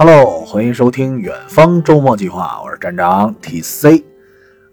[0.00, 4.04] Hello，欢迎收听远方周末计划，我是站长 TC。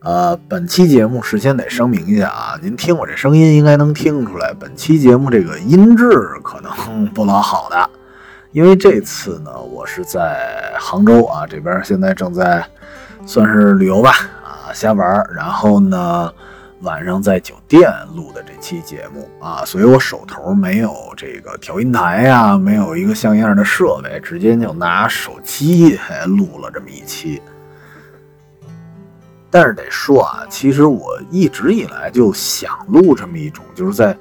[0.01, 6.11] 呃，本期节目事先得声明一下啊，您听我这声音应该能听出来，本期节目这个音质
[6.43, 7.89] 可能不老好的，
[8.51, 12.63] 因为这次呢，我是在杭州啊这边，现在正在
[13.25, 14.11] 算是旅游吧
[14.43, 16.31] 啊瞎玩，然后呢。
[16.81, 27.41] 晚上在酒店录的这期节目啊，所以我手头没有这个调音台呀，没有一个像样的设备，直接就拿手机录了这么一期。
[29.49, 34.15] 但是得说啊，其实我一直以来就想录这么一种，就是在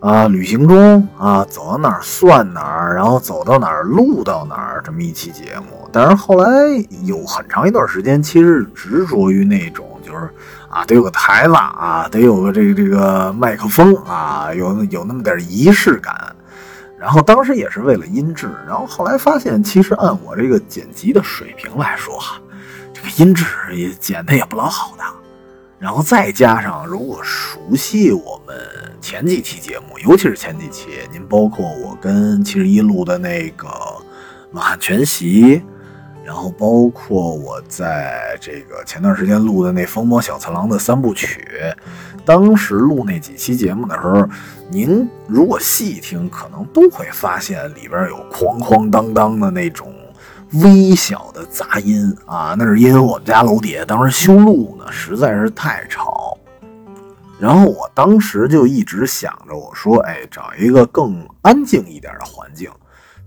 [0.00, 5.88] 啊旅行中啊走到哪儿算哪儿，然后走到哪儿录到哪儿这么一期节目。
[5.92, 6.50] 但是后来
[7.04, 10.28] 有很长一段时间，其实执着于那种就是。
[10.74, 16.34] 啊，得有个台子啊，得有个这个这个麦克风啊，有有那么点仪式感。
[16.98, 22.40] 然后当时也是为了音质，然后后来发现，其实按我这个剪辑的水平来说，哈，
[22.92, 25.04] 这个音质也剪的也不老好的。
[25.78, 28.56] 然后再加上，如果熟悉我们
[29.00, 33.68] 前几期节目，尤其是前几期，您包括我跟七十一录的那个
[34.50, 35.62] 满汉全席。
[36.24, 41.46] 然后包括我在这个前段时间录的那《疯魔小次郎》的三部曲，
[42.24, 44.26] 当时录那几期节目的时候，
[44.70, 49.92] 您如果细听，可能都会发现里边有哐哐当当的那种
[50.62, 56.38] 微小的杂音啊，那是因为我们家楼底下当时修路呢，实在是太吵。
[57.38, 62.70] 然后我当时就一直想着，我说，哎，找一个更安静一点的环境。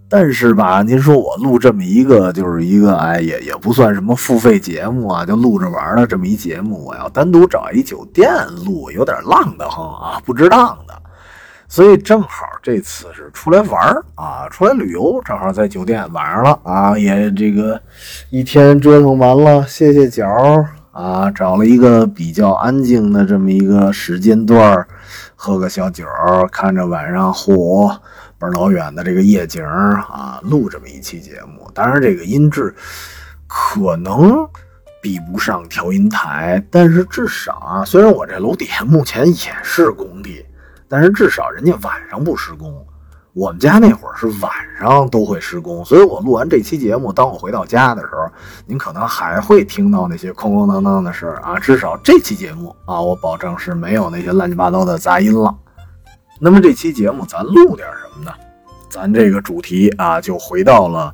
[0.09, 8.31] 但是吧，您说我录这么一个，就是一个，哎，也也不算什么付费节目啊，就录着玩的这么一节目，我要单独找一酒店
[8.65, 10.93] 录，有点浪的慌啊，不值当的。
[11.67, 17.77] 所以正好这次是出来玩啊，出来旅游，正好在酒店晚上了啊，也这个
[18.29, 20.25] 一天折腾完了，歇歇脚
[20.91, 24.87] 啊，找了一个比较安静的这么一个时间段，
[25.35, 26.05] 喝个小酒，
[26.49, 27.99] 看着晚上火。
[28.39, 32.73] 倍老远的这个夜景啊，录这么一期节目，当然这个音质
[33.47, 34.47] 可能
[35.01, 40.45] 比不上调音台，但是至少啊，虽然我这楼底下目前也是工地，
[40.87, 42.85] 但是至少人家晚上不施工。
[43.33, 48.27] 我们家那会儿是晚上都会施工，所以我录完这期节目，当我回到家的时候，
[48.65, 51.59] 您可能还会听到那些哐哐当当的事儿啊。
[51.59, 55.55] 至少这期节目啊，我保证是没有那些乱七八糟的杂音了。
[56.39, 58.31] 那么这期节目咱录点什么呢？
[58.89, 61.13] 咱这个主题啊，就回到了，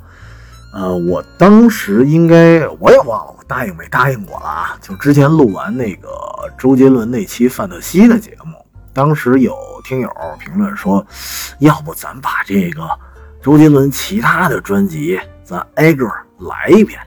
[0.73, 4.77] 呃，我当时应该我也忘了我答应没答应过了啊。
[4.81, 6.09] 就之前录完那个
[6.57, 8.53] 周杰伦那期范特西的节目，
[8.93, 11.05] 当时有听友评论说，
[11.59, 12.87] 要不咱把这个
[13.41, 16.05] 周杰伦其他的专辑咱挨个
[16.37, 16.99] 来一遍。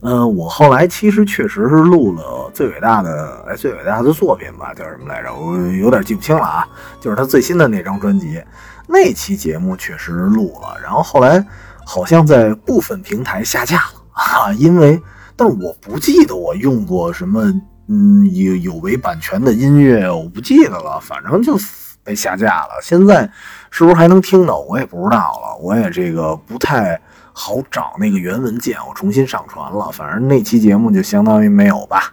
[0.00, 5.34] 嗯，我后来其实确实是录了最伟大的哎最伟大的作品吧，叫什么来着？
[5.34, 6.68] 我有点记不清了啊。
[7.00, 8.40] 就是他最新的那张专辑，
[8.86, 11.44] 那期节目确实录了，然后后来
[11.84, 14.52] 好像在部分平台下架了啊。
[14.52, 15.02] 因为，
[15.34, 17.42] 但我不记得我用过什么
[17.88, 21.58] 嗯有有违版权的音乐，我不记得了，反正就
[22.04, 22.78] 被下架了。
[22.84, 23.28] 现在
[23.72, 24.60] 是不是还能听到？
[24.60, 27.00] 我也不知道了，我也这个不太。
[27.38, 29.92] 好找那个原文件，我重新上传了。
[29.92, 32.12] 反正那期节目就相当于没有吧。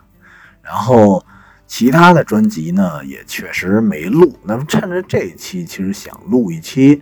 [0.61, 1.25] 然后
[1.65, 4.37] 其他的专辑呢，也确实没录。
[4.43, 7.01] 那么趁着这一期，其实想录一期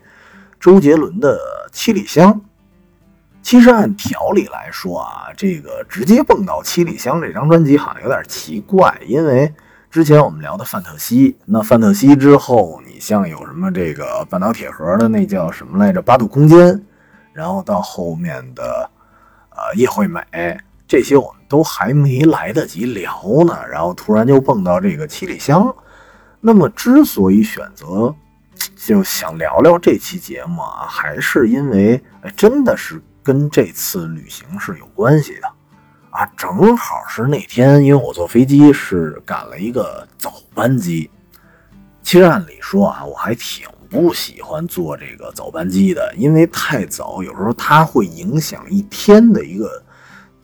[0.57, 1.37] 周杰伦的
[1.73, 2.33] 《七里香》。
[3.41, 9.53] 其实按条理来说啊，这个直接蹦到《七里香》这张专辑好像有点奇怪，因为
[9.91, 16.57] 之前我们聊的范特西，那范特西之后，你像有什么这个半岛铁盒的那叫什么来着，《八度空间》。
[17.33, 18.89] 然后到后面的，
[19.49, 20.21] 呃，叶惠美
[20.87, 25.75] 这些我们都还没来得及聊呢，然后突然就蹦到这个七里香。
[26.39, 28.13] 那么之所以选择，
[28.75, 32.03] 就想聊聊这期节目啊，还是因为
[32.35, 35.47] 真的是跟这次旅行是有关系的
[36.11, 36.25] 啊。
[36.37, 41.09] 正好是那天，因为我坐飞机是赶了一个早班机。
[42.03, 43.65] 其实按理说啊，我还挺。
[43.93, 49.83] 不喜欢坐这个早班机的，因为太早，有时候它会影响一天的一个，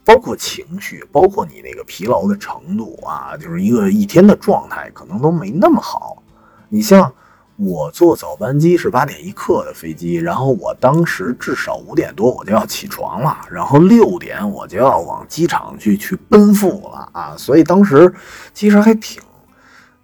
[0.05, 6.21] 包括情绪，包括你那个疲劳的程度啊，就是一个一天的状态可能都没那么好。
[6.69, 7.11] 你像
[7.55, 18.13] 我坐早班机是八点一刻的飞机，然后我当时至少五点多我就要起床了，然后六点我就要往机场去去奔赴了啊，所以当时
[18.53, 19.19] 其实还挺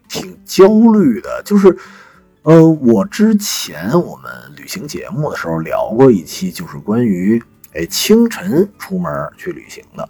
[0.09, 1.77] 挺焦虑的，就是。
[2.45, 7.41] 呃，我之前我们旅行节目的时候聊过一期，就是关于
[7.73, 10.07] 哎，清晨出门去旅行的。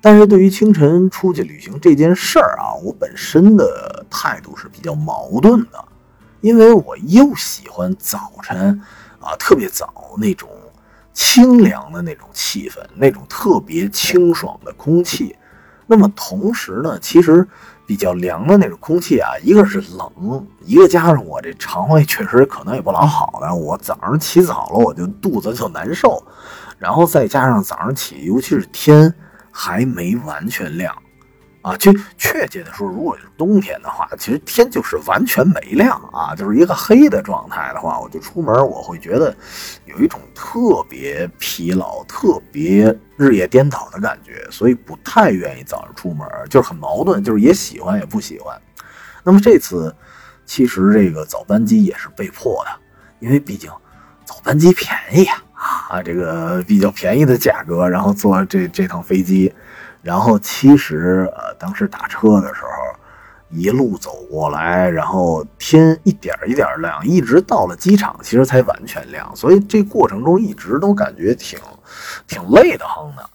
[0.00, 5.84] 但是对于清晨出去旅行这件事儿啊，我本身的态度是比较矛盾的，
[6.40, 8.80] 因为我又喜欢早晨
[9.18, 10.48] 啊特别早那种
[11.12, 15.34] 清凉的那种气氛，那种特别清爽的空气。
[15.92, 17.46] 那么同时呢，其实。
[17.84, 26.22] 比较凉的那种空气啊，一个是冷，一个加上我这肠胃确实可能也不老好的，我早上起早了我就肚子就难受，
[26.78, 29.12] 然后再加上早上起，尤其是天
[29.50, 30.94] 还没完全亮。
[31.62, 39.32] 啊，就确切的说，如果是冬天的话，其实天就是完全没亮啊，就是一个黑的状态的话，我就出门，我会觉得
[39.84, 48.60] 有一种特别疲劳、特别日夜颠倒的感觉，所以不太愿意早上出门，就是很矛盾，就是也喜欢也不喜欢。
[49.22, 49.94] 那么这次
[50.44, 52.72] 其实这个早班机也是被迫的，
[53.20, 53.70] 因为毕竟
[54.24, 59.54] 早班机便宜啊，啊，这个比较便宜的价格，然后坐这这趟飞机。
[60.02, 62.70] 然后其实，呃，当时打车的时候，
[63.50, 69.30] 一路走过来，然后天一点一点亮，一直到了机场，其实才完全亮。
[69.36, 71.58] 所以这过程中一直都感觉挺
[72.26, 73.30] 挺累的慌的。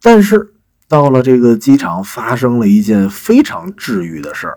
[0.00, 0.54] 但是
[0.88, 4.56] 到了这个机场，发生了一件非常治愈的事儿，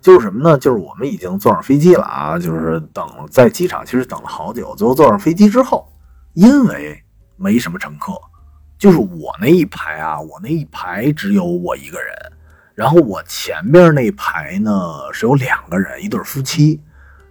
[0.00, 0.56] 就是什么呢？
[0.56, 4.74] 就是我们已经坐上飞机了啊，就是等在机场，其实等了好久。
[4.76, 5.92] 最后坐上飞机之后，
[6.32, 7.02] 因为
[7.36, 8.12] 没什么乘客。
[8.82, 12.12] 就是我那一排啊，我那一排只有我一个人，
[12.74, 14.72] 然后我前边那排呢
[15.12, 16.80] 是有两个人，一对夫妻，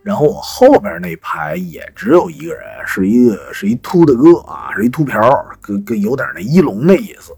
[0.01, 5.19] 然后我后边那排也只有一个人，是一个是一秃的哥啊，是一秃瓢，
[5.59, 7.35] 跟跟有点那一龙那意思。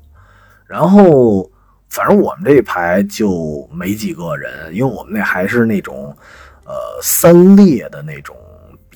[0.68, 1.50] 然后
[1.89, 6.15] 反正我们这一排就没几个人，因为我们那还是那种
[6.65, 6.71] 呃
[7.01, 8.38] 三列的那种。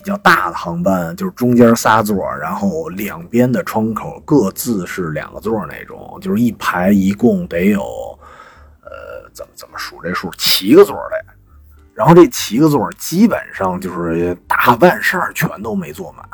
[0.07, 7.81] 比较大的航班就是中间仨座，然后两边的窗口各自是两个座那种，就是一排一共得有，
[8.83, 11.33] 呃，怎么怎么数这数，七个座的。
[11.93, 16.25] 然后这七个座基本上就是大半事儿全都没坐满。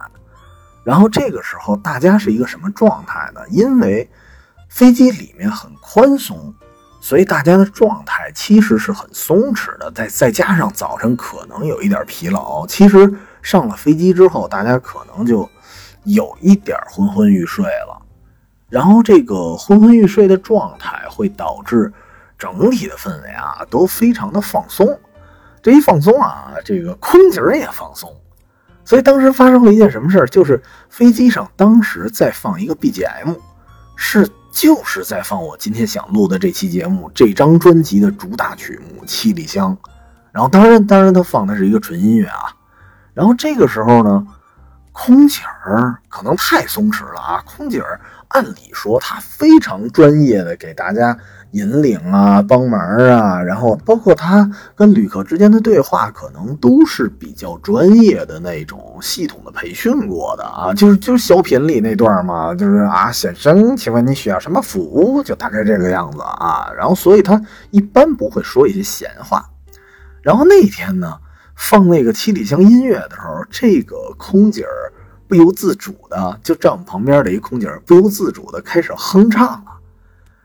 [0.83, 3.41] 然后这个时候大家是一个什么状态呢？
[3.49, 4.07] 因为
[4.69, 6.53] 飞机里面很宽松，
[7.01, 9.89] 所以大家的状态其实是很松弛的。
[9.89, 13.11] 再再加上早晨可能有一点疲劳，其实。
[13.43, 15.47] 上了飞机之后，大家可能就
[16.05, 18.01] 有一点昏昏欲睡了，
[18.69, 21.93] 然后这个昏昏欲睡的状态会导致
[22.39, 24.99] 整体的氛围啊都非常的放松。
[25.61, 28.11] 这一放松啊，这个空姐也放松。
[28.85, 33.37] 所以当时发生了一件什么事儿，就是飞机上当时在放一个 BGM，
[33.95, 39.77] 是就是在放我今天想录的这期节目这张专辑的主打曲目《七里香》。
[40.33, 42.53] 然后当然当然，它放的是一个纯音乐啊。
[43.13, 44.25] 然后这个时候呢，
[44.91, 47.43] 空姐儿可能太松弛了啊！
[47.45, 47.99] 空姐儿
[48.29, 51.15] 按理说她非常专业的给大家
[51.51, 60.73] 引领啊、帮忙啊，然后包括她跟旅客之间的对话，可能都是比较专业的那种系统的培训过的啊。
[60.73, 65.21] 就是就是小品里那段嘛，就是啊，先生，请问你需要什么服务？
[65.21, 66.67] 就大概这个样子啊。
[66.75, 67.39] 然后所以她
[67.69, 69.45] 一般不会说一些闲话。
[70.23, 71.19] 然后那天呢？
[71.55, 74.91] 放那个七里香音乐的时候，这个空姐儿
[75.27, 79.65] 不由自主的就站我旁边的一空姐儿不由自主的开始哼唱了。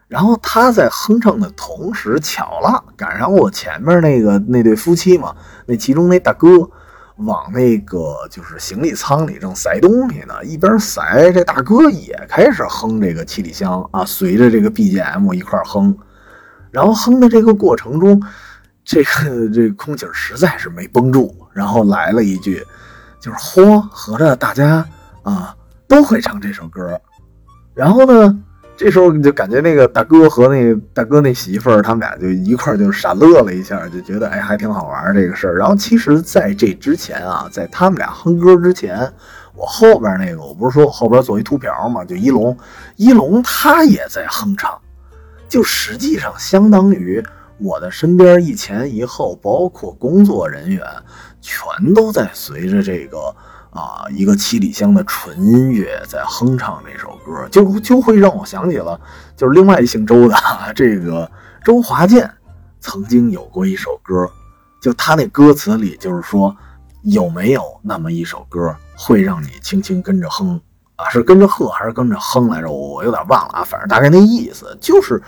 [0.07, 5.35] 然后她在哼唱的同时，巧了赶上我前面那个那对夫妻嘛，
[5.67, 6.71] 那其中那大哥
[7.17, 15.97] 往那个就是行李舱里正塞东西呢，一边塞这大哥也开始哼这个七里香啊，随着这个 BGM 一块哼。
[16.71, 18.23] 然后哼的这个过程中。
[18.89, 22.65] 这个这个空姐实在是没绷住，然后来了一句，
[23.21, 24.83] 就是嚯，合着大家
[25.23, 25.55] 啊
[25.87, 26.99] 都会唱这首歌。
[27.75, 28.43] 然后呢，
[28.79, 35.59] 这时候你就感觉那个大哥和那大哥那媳妇儿，他们俩就一块儿就傻乐了一下，就觉得哎还挺好玩这个事儿。
[35.59, 39.01] 然后其实在这之前啊，在他们俩哼歌之前，
[39.55, 42.57] 我后边那个我不是说我后边做一秃瓢嘛，就一龙，
[42.97, 44.81] 一龙他也在哼唱，
[45.47, 47.23] 就实际上相当于。
[47.61, 50.87] 我的身边一前一后，包括工作人员，
[51.41, 53.35] 全都在随着这个
[53.71, 59.01] 啊一个七里香的纯音乐在哼唱这首歌，就就会让我想起了，
[59.37, 60.37] 就是另外一姓周的
[60.73, 61.29] 这个
[61.65, 62.31] 周华健
[62.79, 64.31] 曾经有过一首歌，
[64.81, 66.57] 就他那歌词里就是说
[67.03, 70.61] 有没有那么一首歌会让你轻轻跟着哼
[70.95, 71.09] 啊？
[71.09, 72.71] 是跟着喝还是跟着哼来着？
[72.71, 75.21] 我有点忘了啊，反正大概那意思就是，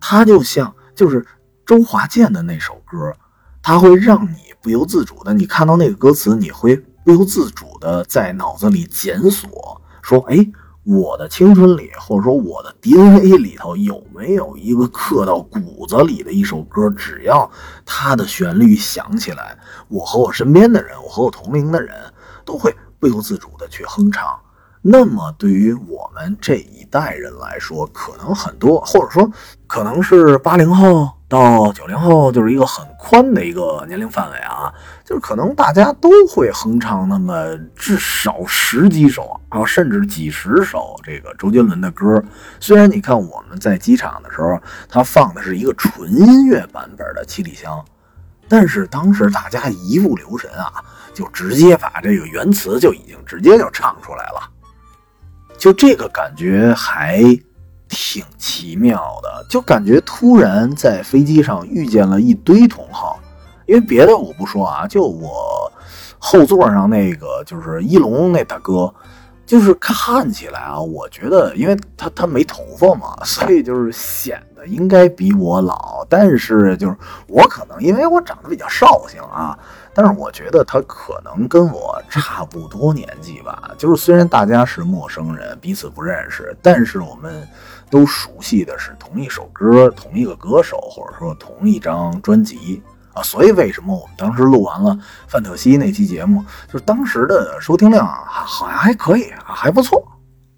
[0.00, 1.24] 他就像就是。
[1.66, 3.12] 周华健的那首歌，
[3.60, 10.48] 它会让你不由自主的，你看到那个歌词，你会不由自主的在脑子里检索，说：“哎，
[10.84, 16.88] 我的青春里，或者说我的 DNA 里头有没有一个刻到骨子里的一首歌？
[16.90, 17.50] 只要
[17.84, 19.58] 它的旋律响起来，
[19.88, 21.92] 我和我身边的人，我和我同龄的人
[22.44, 24.24] 都会不由自主的去哼唱。
[24.82, 29.28] 那么对于我们这一代人来说，可能很多，或者说
[29.66, 34.72] 可能是八零后到九零后，就是一个很宽的一个年龄范围啊。
[35.04, 42.22] 就是可能大家都会哼唱那么至少十几首啊，甚至几十首这个周杰伦的歌。
[42.60, 47.72] 虽然你看我们在机场的时候，他放的是一个纯音乐版本的《七里香》，
[48.48, 50.72] 但是当时大家一不留神啊，
[51.14, 54.50] 就直接把这个原词就已经直接就唱出来了。
[55.58, 57.22] 就这个感觉还
[57.88, 63.18] 挺奇妙的，就感觉突然在飞机上遇见了一堆同好。
[63.66, 65.70] 因为别的我不说啊，就我
[66.18, 68.94] 后座上那个就是一龙那大哥，
[69.44, 76.06] 就是看起来啊，我觉得因为他他没头发嘛，所以就是显得应该比我老。
[76.08, 79.58] 但是就是我可能因为我长得比较绍兴啊，
[79.92, 83.72] 但是我觉得他可能跟我差不多年纪吧。
[83.76, 87.46] 就是虽然大家是陌生人，彼此不认识，但是我们
[87.90, 92.82] 都熟悉的是同一首歌、同一个歌手，或者说同一张专辑。
[93.12, 94.94] 啊，所以为什么我们当时录完了
[95.26, 100.06] 范特西那期节目，就是当时的收听量好像还可以啊，还不错。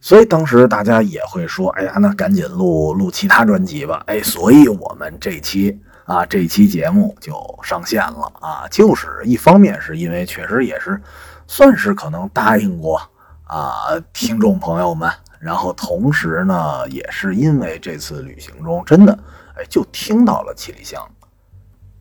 [0.01, 4.03] 所以当时大家也会说，哎呀，那赶紧录录其他专辑吧。
[4.07, 7.33] 哎，所以我们这期啊，这期节目就
[7.63, 8.67] 上线了啊。
[8.73, 11.01] 就是一方面是因为确实也是
[11.47, 13.01] 算是可能答应过
[13.45, 13.73] 啊
[14.13, 19.19] 听众朋友们，然后同时呢，也是因为这次旅行中真的
[19.57, 21.01] 哎就听到了七里香，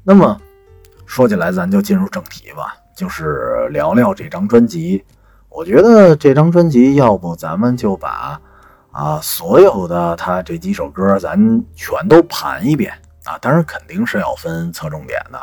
[0.04, 0.40] 那么。
[1.10, 5.02] 说起来，咱就进入正题吧，就是聊聊这张专辑。
[5.48, 8.38] 我觉得这张专辑，要不咱们就把
[8.92, 11.40] 啊所有的他这几首歌，咱
[11.74, 12.92] 全都盘一遍
[13.24, 13.38] 啊。
[13.38, 15.40] 当然肯定是要分侧重点的，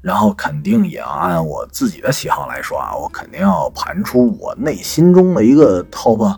[0.00, 6.34] 然后肯定也要按我自己的喜好来说啊，我肯定要盘出我内心中的一个 top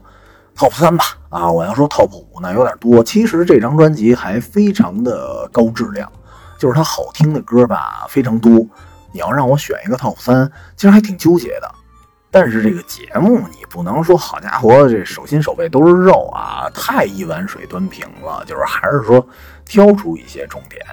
[0.58, 1.04] top 三吧。
[1.30, 3.02] 啊，我要说 top 五呢有点多。
[3.02, 6.10] 其实这张专辑还非常的高质量。
[6.58, 8.50] 就是它好听的歌吧，非常多。
[9.12, 11.70] 你要让我选一个 top 三，其实还挺纠结的。
[12.32, 18.44] 但是这个节目你不能说好家伙，这手心手背都是肉啊，太一碗水端平了。
[18.44, 19.24] 就是还是说
[19.64, 20.84] 挑出一些重点。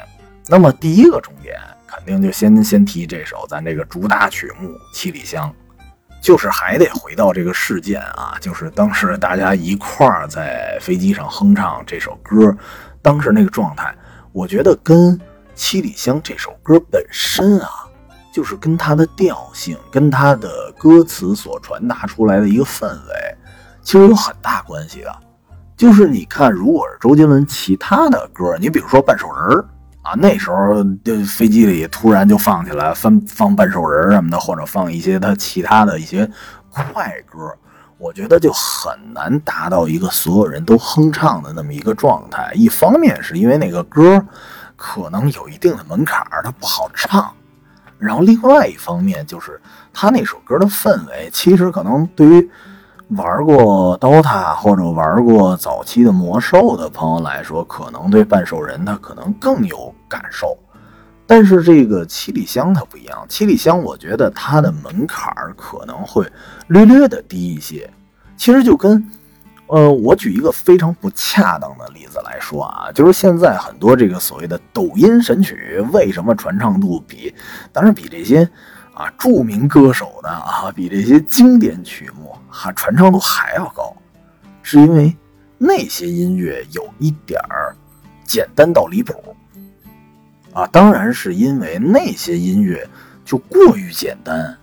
[0.48, 5.50] 那么第一个重点，肯定就先先提这首咱这个主打曲目《七里香》，
[6.26, 12.52] 就是还得回到这个事件啊，就是当时大家一块儿在飞机上哼唱这首歌，
[13.00, 13.96] 当时那个状态，
[14.32, 15.16] 我觉得跟。
[15.58, 17.70] 《七里香》这首歌本身啊，
[18.34, 23.38] 就是跟它的调性、跟它的歌词所传达出来的一个氛围，
[23.82, 25.16] 其实有很大关系的。
[25.78, 29.58] 就是你看，如果是周杰伦其他的歌，你比如说《半兽人》
[30.06, 36.30] 啊，那时候就飞机里突然就放起来，放放《半兽人》什么的，或者放一些他其他的一些
[36.70, 37.52] 快歌，
[37.98, 42.52] 我觉得就很难达到一个所有人都哼唱的那么一个状态。
[42.54, 44.24] 一方面是因为那个歌。
[44.78, 47.34] 可能有一定的门槛儿，它不好唱。
[47.98, 49.58] 然后另外一方面就是
[49.94, 52.50] 他那首歌的氛围，其实可能对于
[53.10, 60.58] 玩过 DOTA 或者玩过早期的魔兽的朋友来说，可能对半兽人他可能更有感受。
[61.28, 66.26] 但是这个七里香它不一样，七里香我觉得它的门槛儿可能会
[66.68, 67.90] 略略的低一些。
[68.38, 69.10] 其实就跟。
[69.68, 77.34] 呃，我举一个非常不恰当的例子来说啊，就是现在很多这个所谓的抖音神曲，为什么传唱度比，
[77.74, 78.48] 当然比这些
[78.94, 83.94] 啊著名歌手的啊，比这些经典曲目哈传唱度还要高，
[84.64, 85.14] 是因为
[85.58, 87.76] 那些音乐有一点儿
[88.24, 89.36] 简单到离谱
[90.54, 92.88] 啊，当然是因为那些音乐
[93.26, 94.58] 就过于简单。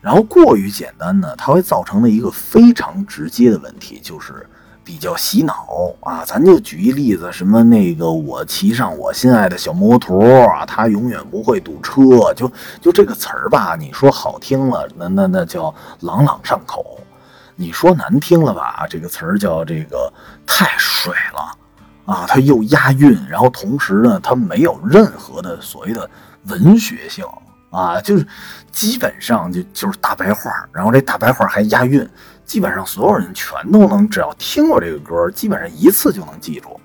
[0.00, 4.46] 然后过于简单呢，它会造成的一个非常直接的问题，就是
[4.84, 5.66] 比较洗脑
[6.00, 6.24] 啊。
[6.24, 12.50] 咱就举一例子，什么那个我骑上我心爱的小摩托啊，它永远不会堵车，就
[12.80, 17.00] 就这个词儿吧，你说好听了，那那那叫朗朗上口；
[17.60, 20.12] 你说难听了吧，这个词儿叫这个
[20.46, 21.58] 太水了
[22.06, 26.08] 啊，它又押韵，然后同时呢，它没有任何的所谓的
[26.44, 27.24] 文学性。
[27.70, 28.26] 啊，就是
[28.72, 32.08] 基本上就就是大白话，然后这大白话还押韵，
[32.46, 36.80] 基本上所有人全都能，只要听过这个歌，基本上一次就能记住。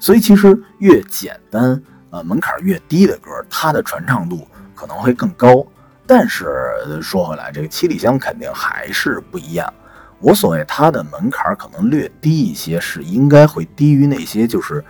[0.00, 5.64] 所以其实越简单，呃，门槛越低的歌，它的传唱度可能会更高。
[6.06, 9.72] 但是说回来，这个七里香肯定还是不一样。
[10.18, 14.82] 我所谓它的门槛可能略低一些，是应该会低于那些就是，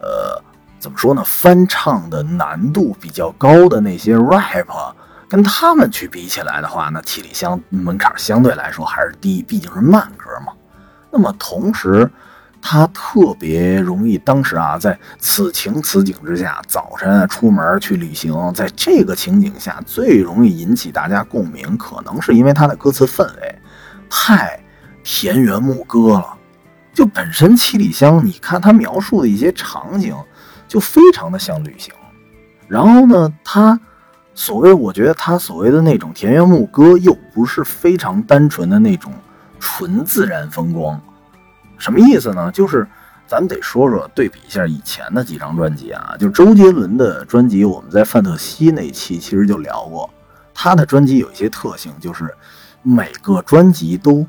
[0.00, 0.42] 呃，
[0.80, 1.22] 怎么说呢？
[1.24, 4.66] 翻唱的难度比较高的那些 rap，
[5.28, 10.52] 跟他们去比起来的话，那七里香门槛相对来说还是低，毕竟是慢歌嘛。
[11.10, 12.10] 那么同时，
[12.66, 23.54] 他特别容易，当时啊，在此情此景之下，早晨出门去旅行，在这个情景下最容易引起大家共鸣，可能是因为他的歌词氛围
[24.08, 24.58] 太。
[25.06, 26.34] 田园牧歌了，
[26.94, 30.16] 就本身七里香，你看他描述的一些场景，
[30.66, 31.92] 就非常的像旅行。
[32.66, 33.78] 然后呢，他
[34.34, 39.12] 所谓，我觉得他所谓的那种田园牧歌，又不是非常单纯的那种
[39.60, 40.98] 纯自然风光。
[41.78, 42.50] 什么意思呢？
[42.52, 42.86] 就是
[43.26, 50.08] 咱们得说说，对比一下以前的几张专辑啊，就周杰伦的专辑，我们在范特西那期其实就聊过，
[50.52, 52.32] 他的专辑有一些特性，就是
[52.82, 54.26] 每个专辑都。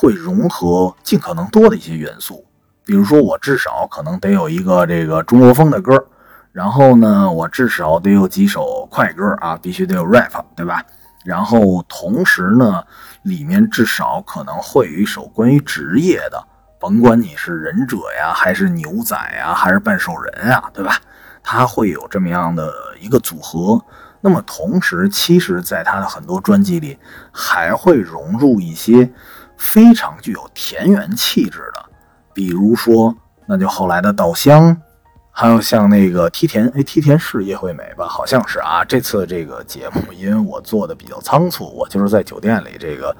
[0.00, 2.46] 会融合尽可能多的一些元素，
[2.84, 6.06] 比如说我至少可能得有一个这个中国风的歌，
[6.52, 10.84] 然后呢，我至少得有几首快歌啊，必须得有 rap，对吧？
[11.24, 12.80] 然后同时呢，
[13.22, 16.46] 里面至少可能会有一首关于职业的，
[16.78, 20.96] 甭管你是忍者呀，还是牛仔呀，还是半兽人啊，对吧？
[21.42, 23.82] 他会有这么样的一个组合。
[24.20, 26.98] 那么同时，其实在他的很多专辑里，
[27.32, 29.10] 还会融入一些。
[29.56, 31.84] 非常具有田园气质的，
[32.32, 33.12] 比如说，
[33.46, 34.80] 那就后来的稻香，
[35.40, 38.08] 还有像那个梯田，哎，梯田是叶惠美吧？
[38.08, 38.84] 好像是啊。
[38.84, 43.16] 这次这个节目，因为我做的比较仓促，我就是在酒店里这个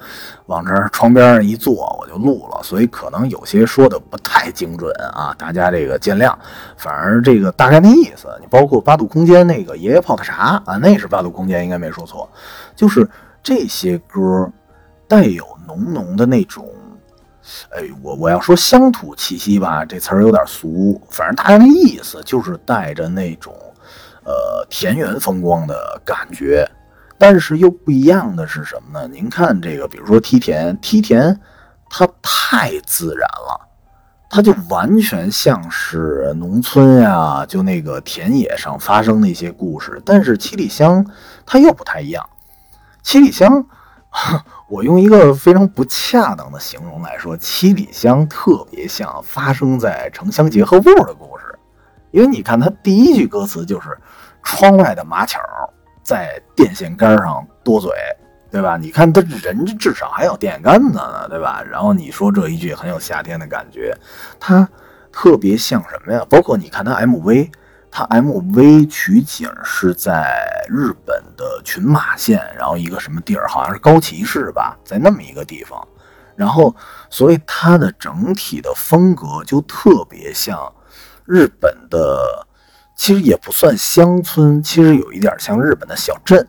[0.47, 6.35] 往这窗边上一坐，我就录了，所以可能有些说的不太精准啊，大家这个见谅。
[6.75, 12.29] 反而这个大概那意思，你包括八度空间那个爷爷泡的茶啊，那是八度空间，应该没说错，
[12.75, 13.09] 就是
[13.41, 14.51] 这些歌
[15.07, 15.47] 带有。
[15.69, 16.67] 浓浓的那种，
[17.71, 23.53] 哎，我我要说乡土气息吧，这词儿有点俗，反正大概那意思就是带着那种，
[24.23, 26.69] 呃，田园风光的感觉。
[27.17, 29.07] 但是又不一样的是什么呢？
[29.11, 31.37] 您看这个，比如说梯田，梯田
[31.89, 33.67] 它太自然了，
[34.29, 40.01] 它就完全像是农村呀，就那个田野上发生的一些故事。
[40.05, 41.05] 但是七里香
[41.45, 42.25] 它又不太一样，
[43.03, 43.65] 七里香。
[44.69, 51.57] 我用一个非常不恰当的形容来说，七里香特别像发生在城乡结合部的故事，
[52.11, 53.97] 因为你看它第一句歌词就是
[54.43, 55.39] “窗外的马巧
[56.03, 57.91] 在电线杆上多嘴”，
[58.51, 58.77] 对吧？
[58.77, 61.63] 你看他人至少还有电线杆子呢，对吧？
[61.63, 63.91] 然后你说这一句很有夏天的感觉，
[64.39, 64.69] 它
[65.11, 66.23] 特别像什么呀？
[66.29, 67.49] 包括你看它 MV。
[67.91, 75.85] 它 MV 取景是在日本的群马县，然后一个什么地儿，好像是高崎市吧，在那么一个地方，
[76.35, 76.75] 然后
[77.09, 80.71] 所以它的整体的风格就特别像
[81.25, 82.47] 日本的，
[82.95, 86.47] 其实也不算乡村，其实有一点像日本的小镇，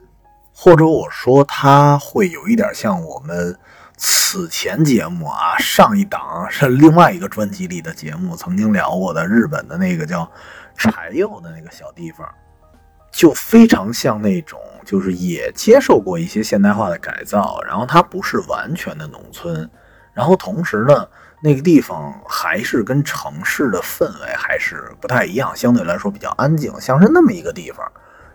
[0.52, 3.58] 或者我说它会有一点像我们
[3.96, 10.30] 此前节目啊上一档是另外一个专辑里的节目曾经聊过的日本的那个叫。
[10.80, 12.26] 柴油的那个小地方，
[13.12, 19.68] 就非常像那种，就是也接受过一些现代化的改造，然后它不是完全的农村，
[20.14, 21.06] 然后同时呢，
[21.42, 27.86] 那个地方还是跟城市的氛围还是不太一样，相对来说比较安静，像是那么一个地方。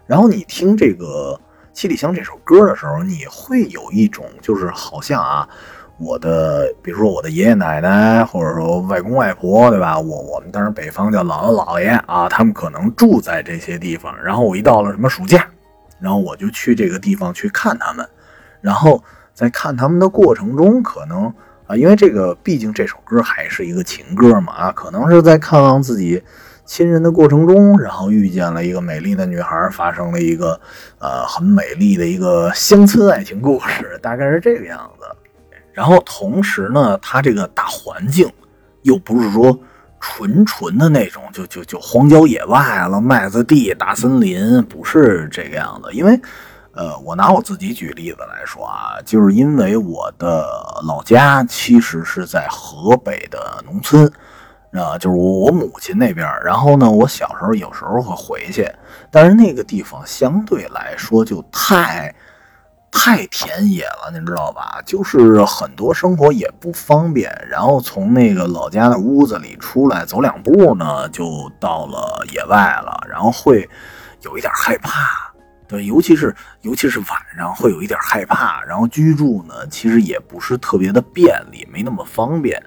[0.05, 1.39] 然后你听这个
[1.73, 5.49] 《七里香》这首歌的时候，你会有一种就是好像啊。
[5.97, 9.97] 我的，比如说我的爷爷奶奶，或者说外公外婆，对吧？
[9.97, 14.13] 我我们当时北方叫姥姥姥爷啊，他们可能住在这些地方。
[14.21, 15.47] 然后我一到了什么暑假，
[15.99, 18.05] 然后我就去这个地方去看他们。
[18.59, 19.01] 然后
[19.33, 21.33] 在看他们的过程中，可能
[21.65, 26.21] 啊，因为这个毕竟这首歌还是一个情歌嘛啊，可能是在看望自己
[26.65, 30.59] 亲人的过程中，然后遇见了一个美丽的女孩，发生了一个
[30.99, 34.94] 呃很美丽的一个乡村爱情故事，大概是这个样子。
[35.75, 38.31] 然后同时呢，它这个大环境
[38.83, 39.59] 又不是说
[39.99, 45.91] 纯纯的那种，就就就荒郊野外了，麦子地、大森林，不是这个样子。
[45.91, 46.17] 因为，
[46.71, 50.47] 呃，我拿我自己举例子来说啊，就是因为我的
[50.87, 54.09] 老家其实是在河北的农村，
[54.71, 56.25] 啊，就是我我母亲那边。
[56.41, 58.65] 然后呢，我小时候有时候会回去，
[59.11, 62.15] 但是那个地方相对来说就太。
[62.97, 64.81] 太田野了，您知道吧？
[64.85, 73.69] 就是很多生活也不方便，然后从那个老家的屋子里出来，走两步呢，就到了野外了，然后会
[74.21, 75.31] 有一点害怕，
[75.67, 82.59] 对，尤其是尤其是晚上会有一点害怕，然后居住呢，其实也不是特别的便利，没那么方便，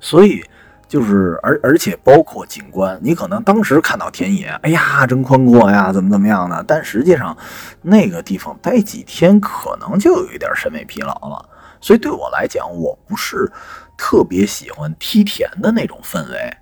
[0.00, 0.42] 所以
[0.86, 7.36] 就是而而且包括景观，你可能当时看到田野，哎呀，真宽阔呀，怎么怎么样的，但实际上
[7.82, 11.48] 那个地方待几天，可能就有一点审美疲劳了。
[11.80, 13.50] 所以对我来讲，我不是
[13.96, 16.56] 特别喜欢梯田的那种氛围，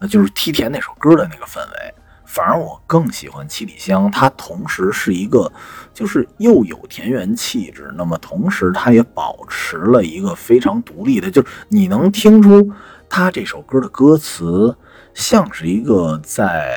[0.00, 1.94] 那就是梯田那首歌的那个氛围。
[2.26, 5.52] 反而我更喜欢七里香，它同时是一个，
[5.92, 12.72] 就是又有田园气质，那么同时它也保持了一个非常独立的，就是你能听出
[13.08, 14.76] 它这首歌的歌词
[15.14, 16.76] 像是一个在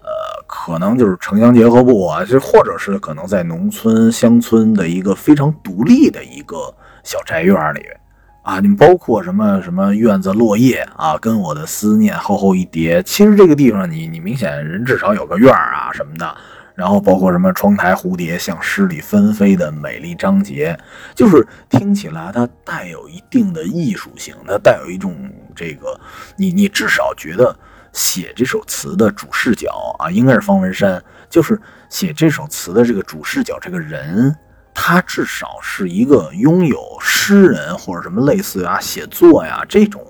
[0.00, 6.74] 呃，可能就是城乡结合部啊，就或者是可能在农村乡村的一个非常独立的一个。
[7.08, 7.86] 小宅院里，
[8.42, 13.00] 啊，你包括什么什么院子落叶啊，跟我的思念厚厚一叠。
[13.04, 16.36] 其实这个地方，你你明显人至少有个院儿啊什么的。
[16.74, 20.76] 然后包括什么窗台蝴蝶像诗里纷飞的美丽章节，
[21.14, 25.14] 就是听起来它带有一定的艺术性，它带有一种
[25.56, 25.98] 这个，
[26.36, 27.56] 你你至少觉得
[27.92, 34.36] 写这首词的主视角啊，应该是方文山，就是写这首词的这个主视角这个人。
[34.78, 40.04] 他至少是一个拥有诗人或者什么类似啊写作呀这种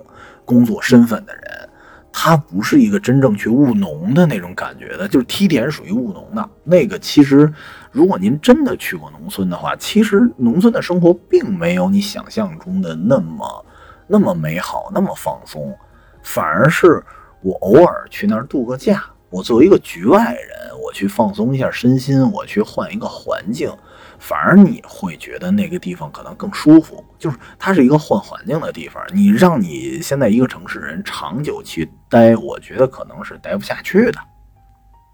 [0.45, 1.69] 工作身份的人，
[2.13, 6.99] 他不是一个真正去务农的那种感觉的，就是梯田属于务农的那个。
[6.99, 7.49] 其实，
[7.93, 13.65] 如果您真的去过农村的话，其实农村的生活并没有你想象中的那么
[14.07, 15.77] 那么美好，那么放松，
[16.23, 17.03] 反而是
[17.43, 23.71] 我偶尔去那儿度个假，我作为一个局外人，我去放松一下身心，我去换一个环境。
[24.19, 29.05] 反而你会觉得那个地方可能更舒服，就是它是一个换环境的地方。
[29.13, 34.19] 你让你现在一个城市人长久去待，我觉得可能是待不下去的。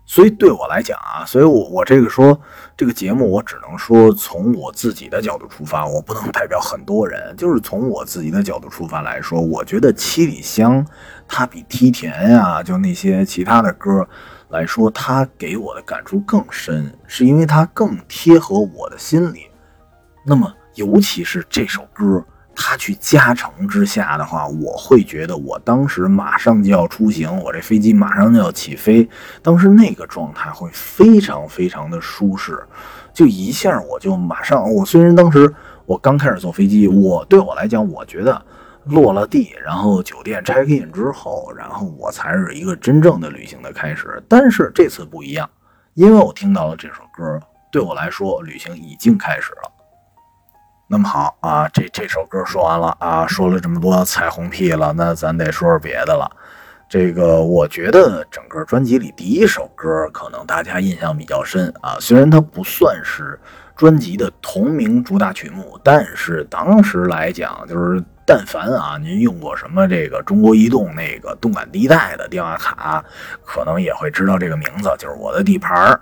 [0.05, 2.39] 所以对我来讲啊，所以我我这个说
[2.77, 7.35] 这个节目，我只能说从我自己的角度出发，我不能代表很多人。
[7.37, 10.87] 就是从我自己的角度出发来说，我觉得七里香
[11.27, 14.07] 它比梯田呀，就那些其他的歌。
[14.49, 19.47] 来说，它给我的感触更深，是因为它更贴合我的心里。
[20.27, 22.23] 那么，尤其是这首歌，
[22.55, 29.09] 他去加成之下的话，我会觉得我当时马上就要出行，我这飞机马上就要起飞，
[29.43, 32.63] 当时那个状态会非常非常的舒适，
[33.13, 35.53] 就一下我就马上，我虽然当时
[35.87, 38.41] 我刚开始坐飞机，我对我来讲，我觉得。
[38.87, 44.21] 落了地，然后酒店 check in 之后，然后我才是一个真正的旅行的开始。
[44.29, 45.49] 但是这次不一样，
[45.95, 47.39] 因为我听到了这首歌，
[47.71, 49.72] 对我来说，旅行已经开始了。
[50.87, 56.31] 那么好啊，这这首歌说完了啊，说了这么多彩虹屁了，那咱得说说别的了。
[56.89, 63.39] 这个我觉得整个专辑里第一首歌可能大家印象比较深啊，虽然它不算是
[63.75, 68.03] 专辑的同名主打曲目，但是当时来讲就是。
[68.25, 73.05] 但凡啊，您用过什么这个中国移动那个动感地带的电话卡，
[73.45, 76.01] 可能也会知道这个名字，就是我的地盘儿。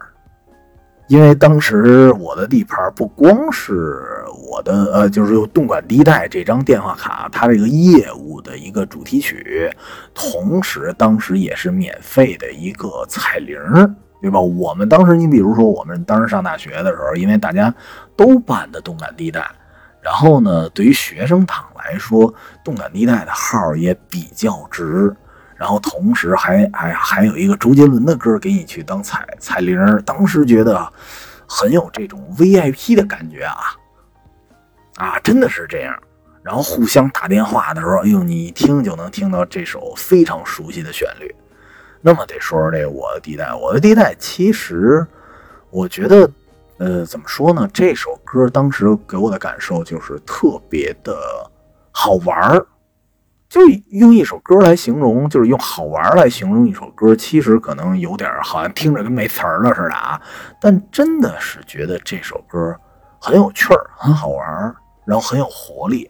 [1.11, 4.01] 因为当时我的地盘不光是
[4.49, 9.69] 我的，呃，就是动感地带这张电话卡，它这个业务的一个主题曲，
[10.15, 13.59] 同时当时也是免费的一个彩铃，
[14.23, 14.39] 对吧？
[14.39, 17.75] 我们当时，你比如说我们当时上大学的时候，因为大家
[18.15, 19.45] 都办的动感地带。
[20.01, 25.13] 然后呢，对于学生党来说，动感地带的号也比较值。
[25.61, 30.91] 然后同时还还还有一个周杰伦的歌给你去当彩彩铃，当时觉得
[31.47, 33.77] 很有这种 VIP 的感觉啊
[34.97, 35.95] 啊，真的是这样。
[36.43, 41.35] 然后互相打电话的时候，哎呦，你一听就能听到这首非常熟悉的旋律。
[42.01, 45.07] 那么得说说这我的地带，我的地带，其实
[45.69, 46.31] 我觉得。
[46.79, 47.69] 呃，怎么说呢？
[47.75, 51.15] 这首歌当时给我的感受就是特别的
[51.93, 52.67] 好玩儿，
[53.51, 60.19] 就用一首歌来形容，就是用好玩来形容一首歌，其实可能有点好像听着跟没词儿了似的啊。
[60.61, 62.75] 但真的是觉得这首歌
[63.21, 66.09] 很有趣儿，很好玩儿，然后很有活力。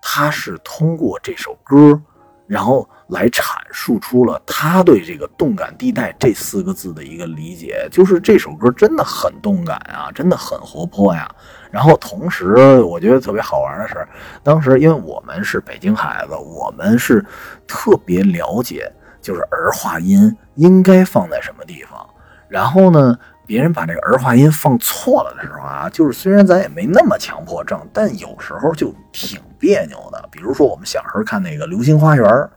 [0.00, 2.00] 他是通过这首歌。
[2.46, 11.30] 然后来阐述出了他对这个“动感地带”这四个字的一个理解，就是这首歌真的很动感啊，真的很活泼呀。
[11.70, 14.06] 然后同时，我觉得特别好玩的是，
[14.42, 17.24] 当时因为我们是北京孩子，我们是
[17.66, 22.06] 特别了解，就是儿化音应该放在什么地方。
[22.48, 23.18] 然后呢？
[23.48, 30.22] 别人把这个儿化音放错了的时候啊，就是虽然咱也没那么强迫症，但有时候就挺别扭的。
[30.30, 32.26] 比如说我们小时候看那个《流星花园》，《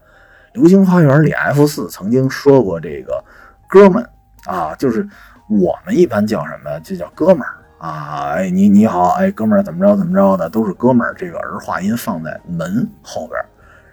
[0.52, 3.24] 流星花园》里 F 四曾经说过这个
[3.70, 4.06] 哥们
[4.44, 5.08] 啊，就是
[5.48, 6.78] 我们一般叫什么？
[6.82, 8.34] 就叫哥们儿啊！
[8.36, 11.16] 哎，你你好，哎，哥们儿怎么着怎么着的，都是哥们儿。
[11.18, 13.44] 这个儿化音放在门后边，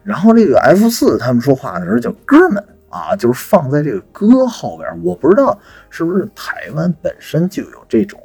[0.02, 5.02] 然后这个 F 四他们说话的时候叫哥们啊，就是放在这个歌后边。
[5.02, 8.20] 我不知道是不是台湾本身就有这种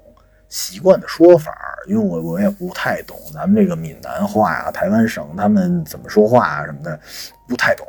[0.50, 1.56] 习惯的说法，
[1.88, 7.00] 因为我我也不太懂咱们这个闽南话呀，台湾省他们怎么说话啊什么的，
[7.48, 7.88] 不太懂。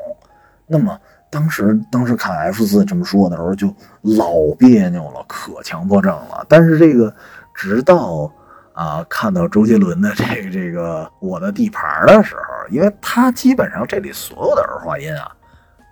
[0.65, 0.97] 那么。
[1.31, 3.67] 当时，当时看 F 四这么说的时候，就
[4.03, 6.47] 老别扭了，可强迫症了。
[6.49, 7.13] 但是这个，
[7.55, 8.31] 直到
[8.73, 15.31] 啊看到周杰伦的这个这个我的地盘的时候，因为他基本上这里所有的儿化音啊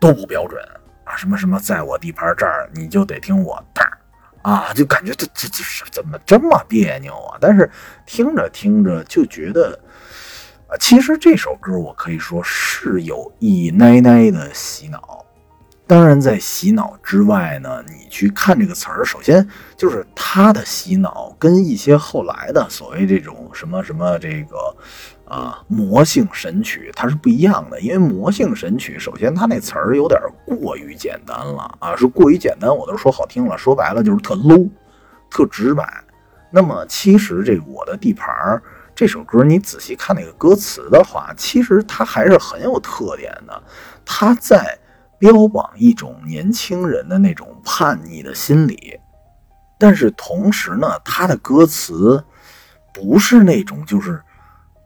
[0.00, 0.60] 都不标准
[1.04, 3.82] 啊，什么什么在我地盘这儿你就得听我的
[4.42, 7.38] 啊，就感觉这这这是怎么这么别扭啊？
[7.40, 7.70] 但是
[8.04, 9.78] 听着听着就觉得。
[10.68, 15.21] 啊，其实这首歌我可以说是有一奶奶的洗脑。
[15.92, 24.74] 当然，在洗脑之外呢，你去看这个词儿，首先就是它的洗脑跟一些后来的所谓这种什么什么这个
[25.26, 27.78] 啊魔性神曲它是不一样的。
[27.78, 34.66] 因为魔性神曲，首先它那词儿有点过于简单了啊，是过于简单，我都说好听了，说白了就是特 low，
[35.28, 35.86] 特直白。
[36.50, 38.62] 那么其实这我的地盘儿
[38.94, 43.62] 这首歌，你仔细看那个歌词的话，其实它还是很有特点的，
[44.06, 44.78] 它在。
[45.22, 48.98] 标榜一种年轻人的那种叛逆的心理，
[49.78, 52.24] 但是同时呢，他的歌词
[52.92, 54.20] 不是那种就是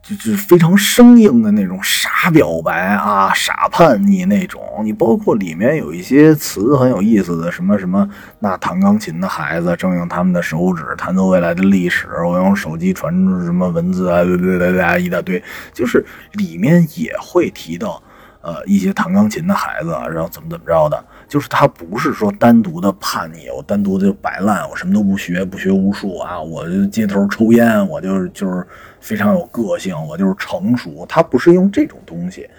[0.03, 4.61] 就就非常生硬的那种傻表白啊、傻叛逆那种。
[4.83, 17.99] 你包括里面有一些词很有意思的，什么什么那弹钢琴的孩子正用他们的手指弹奏未来的历史，我用手机传出什么文字啊，对对对对，一大堆，就是里面也会提到。
[18.47, 28.65] 呃，一些弹钢琴的孩子，然后怎么怎么着的，就是他不是说单独的叛逆，我单独的就摆烂，我什么都不学，不学无术啊，我就街头抽烟，我就是就是
[29.01, 31.05] 非常有个性，我就是成熟。
[31.09, 32.49] 他不是用这种东西，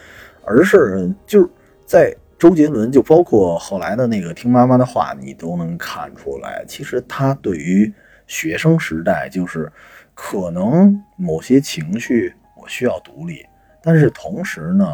[0.44, 1.48] 而是就是
[1.87, 7.90] 在周杰伦，就包括后来的那个听妈妈的话，你都能看出来，其实他对于
[8.27, 9.72] 学生时代，就是
[10.12, 13.46] 可能某些情绪我需要独立，
[13.83, 14.85] 但是同时呢。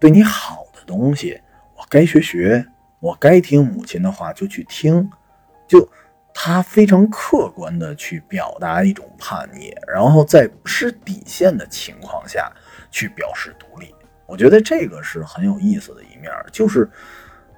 [0.00, 1.40] 对你好的东西，
[1.76, 2.64] 我该学学，
[3.00, 5.10] 我该听母亲的话就去听，
[5.66, 5.88] 就
[6.32, 12.52] 他非常客观的去表达一种叛逆，然后在不失底线的情况下
[12.90, 13.94] 去表示独立。
[14.26, 16.88] 我觉得这个是很有意思的一面，就是，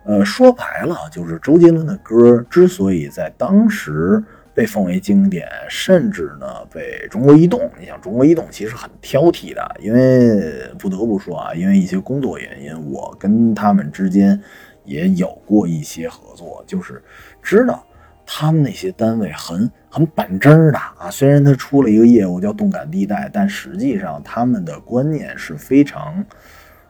[0.05, 4.22] 呃，说白了，就是周杰伦的歌之所以在当时。
[4.53, 14.41] 被奉为经典，甚至呢被中国移动，你想中国移动其实很挑剔的，因为不得不说啊，因为一些工作原因，我跟他们之间
[14.85, 17.03] 也有过一些合作，就是
[17.41, 17.87] 知道
[18.27, 21.09] 他们那些单位很很板正的啊。
[21.11, 26.25] 虽然他出了一个业务叫动感地带，但实际上他们的观念是非常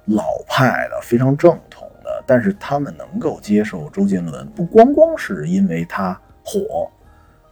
[0.07, 2.25] 老派的，非常正统的。
[2.27, 6.91] 但是他们能够接受周杰伦，不光光是因为他火。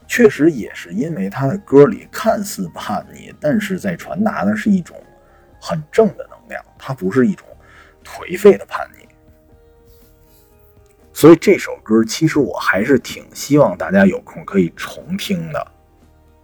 [0.09, 4.97] 确实也是因为他的歌里看似叛逆，但是在传达的是一种
[5.61, 7.47] 很正的能量，它不是一种
[8.03, 9.07] 颓废的叛逆。
[11.13, 15.73] 所以这首歌其实我还是挺希望大家有空可以重听的。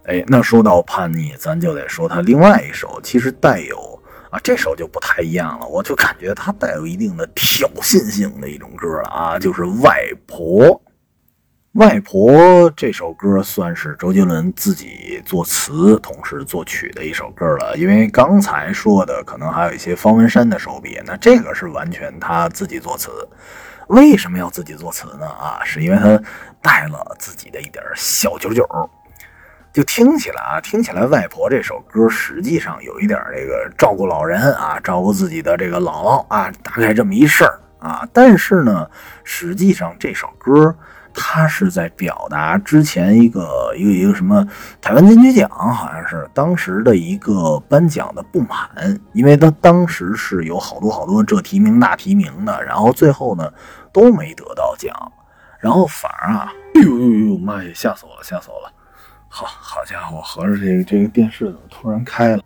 [0.03, 3.99] 哎，那说到叛逆，咱就得说他另外一首，其实带有
[4.29, 10.67] 啊，这首就不太一样了，我就感觉它带有一定的挑衅性的一种歌了啊，就是《外婆》。
[11.75, 17.75] 外婆这首歌算是周杰伦自己作词，同时作曲的一首歌了。
[17.75, 23.11] 因为刚才说的可能还有一些方文山的手笔，那这个是完全他自己作词。
[23.87, 25.27] 为什么要自己作词呢？
[25.27, 26.17] 啊，是因为他
[26.61, 28.65] 带了自己的一点小九九，
[29.73, 38.07] 就听起来啊，听起来外婆这首歌实际上有一点这个照顾老人啊，照顾自己的这个姥姥啊，大概这么一事儿啊。
[38.13, 38.89] 但是呢，
[39.25, 40.73] 实际上这首歌。
[41.15, 44.45] 他是在表达之前一个一个一个什么
[44.81, 48.69] 台湾金曲奖，好像是当时的一个颁奖的不满，
[49.13, 53.51] 因为他当时是有好多好多这提名那提名的，然后最后呢
[53.93, 54.93] 都没得到奖，
[55.59, 58.71] 然后反而啊，哎呦呦呦妈呀，吓死我了，吓死我了！
[59.29, 62.43] 好好家伙，合着这个这个电视怎么突然开了？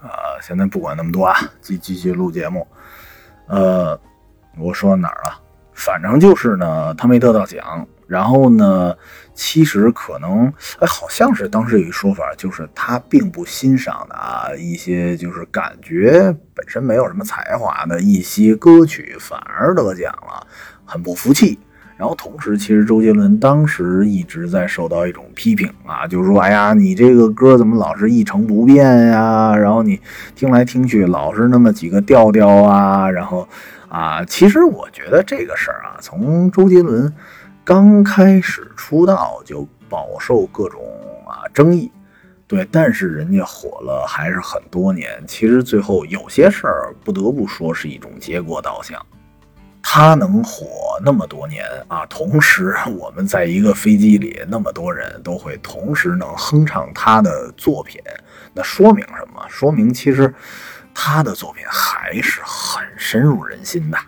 [0.00, 2.66] 啊，现在不管那么多啊，继继续录节目。
[3.46, 3.98] 呃，
[4.56, 5.40] 我说哪儿了？
[5.74, 7.86] 反正就是呢，他没得到奖。
[8.06, 8.94] 然后呢，
[9.32, 10.46] 其实可能，
[10.78, 20.46] 哎，好像是当时有一说法，就是他并不欣赏的啊一些，就是感觉本身没有什么才华的一些歌曲，反而得奖了，
[20.84, 21.58] 很不服气。
[21.96, 29.56] 然后同时，其实周杰伦当时一直在受到一种批评啊，就是说，哎呀，你这个歌怎么老是一成不变呀？
[29.56, 29.98] 然后你
[30.34, 33.48] 听来听去老是那么几个调调啊，然后
[33.94, 37.14] 啊，其实我觉得这个事儿啊，从周杰伦
[37.62, 40.82] 刚开始出道就饱受各种
[41.24, 41.92] 啊争议，
[42.48, 45.22] 对，但是人家火了还是很多年。
[45.28, 49.00] 其实最后有些事儿不得不说是一种结果导向。
[49.80, 50.66] 他能火
[51.04, 58.00] 那么多年啊，同时我们在一个飞机里，那么多人都会同时能哼唱他的作品，
[58.52, 59.40] 那说明什么？
[59.48, 60.34] 说明其实
[60.94, 63.98] 他的作品还是很深入人心的。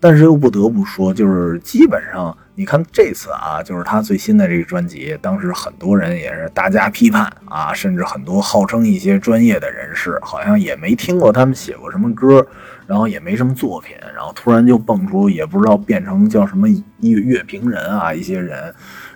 [0.00, 12.46] 但是又不得不说，就是基本上你看这次啊，就是他最新的这个专辑，当时很多人也是大家批判啊，甚至很多号称一些专业的人士，好像也没听过他们写过什么歌。
[12.86, 18.74] 然后也没什么作品，然后突然就蹦出，也不知道变成叫什么乐乐评人啊，一些人，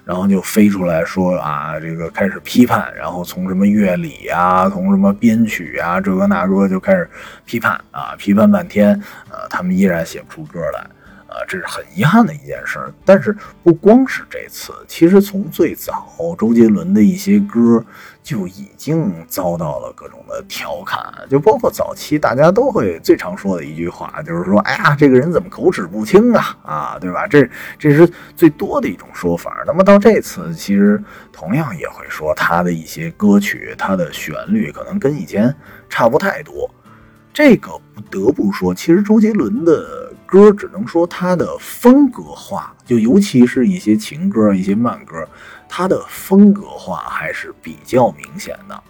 [0.09, 7.07] 然后就飞出来说啊，这个开始批判，然后从什么乐理啊，从什么编曲啊，这个那个就开始
[7.45, 10.81] 批判啊，批判半天，呃，他们依然写不出歌来。
[11.27, 12.79] 啊，这是很遗憾的一件事。
[13.05, 17.85] 但是不光是这次，其实从最早周杰伦的一些歌
[18.29, 27.27] 就已经遭到了各种的调侃，就包括早期大家都会最常说的一句话，就是说：“哎呀，这个人怎么口齿不清啊？”啊，对吧？
[27.27, 29.65] 这这是最多的一种说法。
[29.67, 35.57] 那么到这次，其实同样也会说他的一些歌曲，他的旋律可能跟以前
[35.89, 36.71] 差不太多。
[37.33, 40.07] 这个不得不说，其实周杰伦的。
[40.31, 45.27] 歌只能说他的风格化，就尤其是一些情歌、一些慢歌，
[45.69, 48.83] 他的风格化还是比较明显的。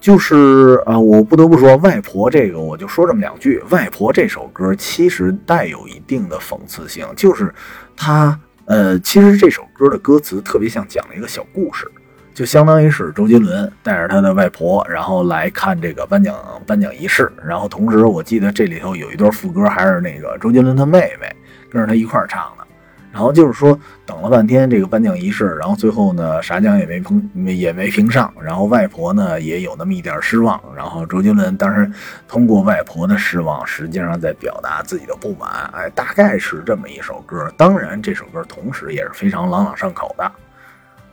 [0.00, 7.54] 就是啊，我不得不说，《外婆》这个，我就说这么两句，《外婆》这首歌其实带有一定的讽刺性，就是
[7.94, 11.90] 他呃，其实这首歌的歌词特别像讲了一个小故事。
[12.32, 17.30] 就相当于是周杰伦带着他的外婆，然后来看这个颁奖颁奖仪式。
[17.44, 21.30] 然后同时，我记得这里头有一段副歌，还是那个周杰伦他妹妹
[21.68, 22.66] 跟着他一块儿唱的。
[23.12, 28.32] 然后就是说，等了半天这个颁奖仪式，然后最后呢，啥奖也没评，也没评上。
[28.40, 30.60] 然后外婆呢也有那么一点失望。
[30.76, 31.90] 然后周杰伦当时
[32.28, 35.68] 通过外婆的失望，实际上在表达自己的不满。
[35.72, 37.52] 哎，大概是这么一首歌。
[37.56, 40.32] 当然，这首歌同时也是非常朗朗上口的。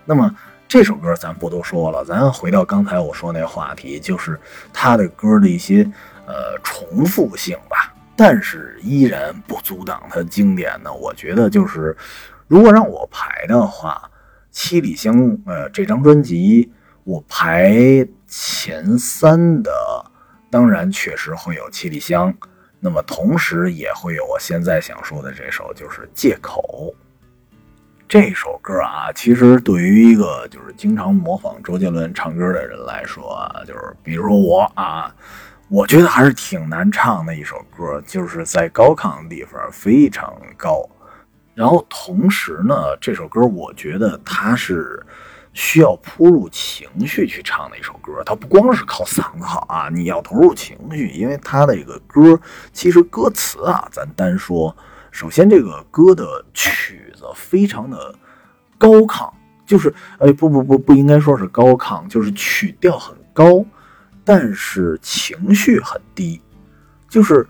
[0.06, 0.34] 那么。
[0.70, 4.38] 这首歌咱不多说了，咱回到刚才我说那话题，就是
[4.74, 5.90] 他的歌的一些
[6.26, 10.92] 呃重复性吧，但是依然不阻挡它经典呢。
[10.92, 11.96] 我觉得就是，
[12.48, 14.02] 如果让我排的话，
[14.50, 16.72] 《七里香》呃这张专辑
[17.04, 19.72] 我排前三的，
[20.50, 22.34] 当然确实会有《七里香》，
[22.80, 26.94] 那么同时也会有我现在想说的这首，就是《借口》。
[28.10, 35.14] 这首歌啊，其实对于一个就是经常模仿周杰伦唱歌的人来说啊，就是比如说我啊，
[35.70, 40.88] 我觉得还是挺难唱的一首歌，就是在高亢的地方非常高。
[41.54, 45.06] 然后同时呢，这首歌我觉得它是
[45.54, 52.40] 需要扑入情绪去唱的一首歌，它不光是靠嗓子好啊，你要投入情绪，因为它的这个歌
[52.72, 54.74] 其实歌词啊，咱单说。
[55.12, 58.14] 首先，这个歌的曲子非常的
[58.78, 59.30] 高亢，
[59.66, 63.66] 就是哎，不不不，不应该说是高亢，就是曲调很高，
[64.28, 66.42] 但是情绪很低。
[67.08, 67.48] 就是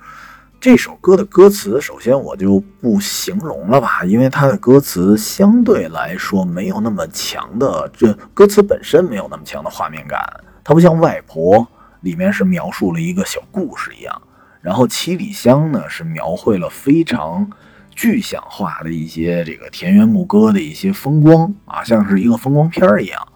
[0.60, 10.24] 这首歌的歌词，首先我就不形容了吧，因为它的歌词相对来说没有那么强的，这歌词本身没有那么强的画面感，
[10.64, 11.58] 它不像《外婆》
[12.02, 14.22] 里面是描述了一个小故事一样。
[14.62, 17.50] 然后七里香呢，是描绘了非常
[17.90, 23.28] 具象化的一些这个田园牧歌的一些风光啊，像是一个风光片儿一样。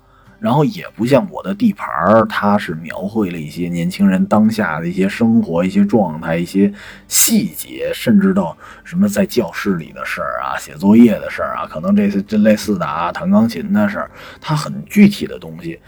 [0.42, 6.74] 然后也不像我的地盘儿，它是描绘了一些年轻人当下的一些生活、一些状态、一些
[7.08, 14.10] 细节，甚至到什么在教室里的事儿啊、写作业的事儿啊，可能这些这类似的啊，弹钢琴的事儿，
[14.42, 15.80] 它很具体的东西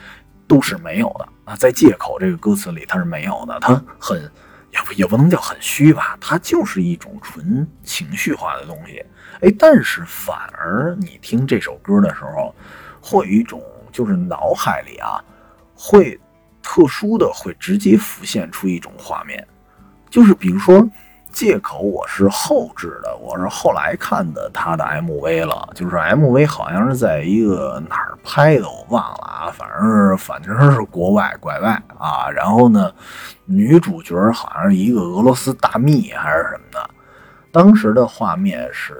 [0.47, 1.55] 都是没有的啊。
[1.55, 4.31] 在借口这个歌词里，它是没有的，它很。
[4.73, 9.05] 也不也不能叫很虚吧，它就是一种纯情绪化的东西。
[9.41, 12.55] 哎，但是反而你听这首歌的时候，
[12.99, 13.61] 会有一种
[13.93, 15.23] 就是脑海里啊，
[15.73, 16.19] 会
[16.61, 19.47] 特殊的会直接浮现出一种画面，
[20.09, 20.85] 就是比如说。
[21.33, 32.29] 借口我是后置的，我是后来看的他的 MV 了，就是 MV 好像是在一个哪儿拍的，我忘了啊，反正是反正是国外拐外啊。
[32.29, 32.93] 然后呢，
[33.45, 36.87] 女主角好像是一个俄罗斯大蜜还是什么的，
[37.51, 38.93] 当时的画面是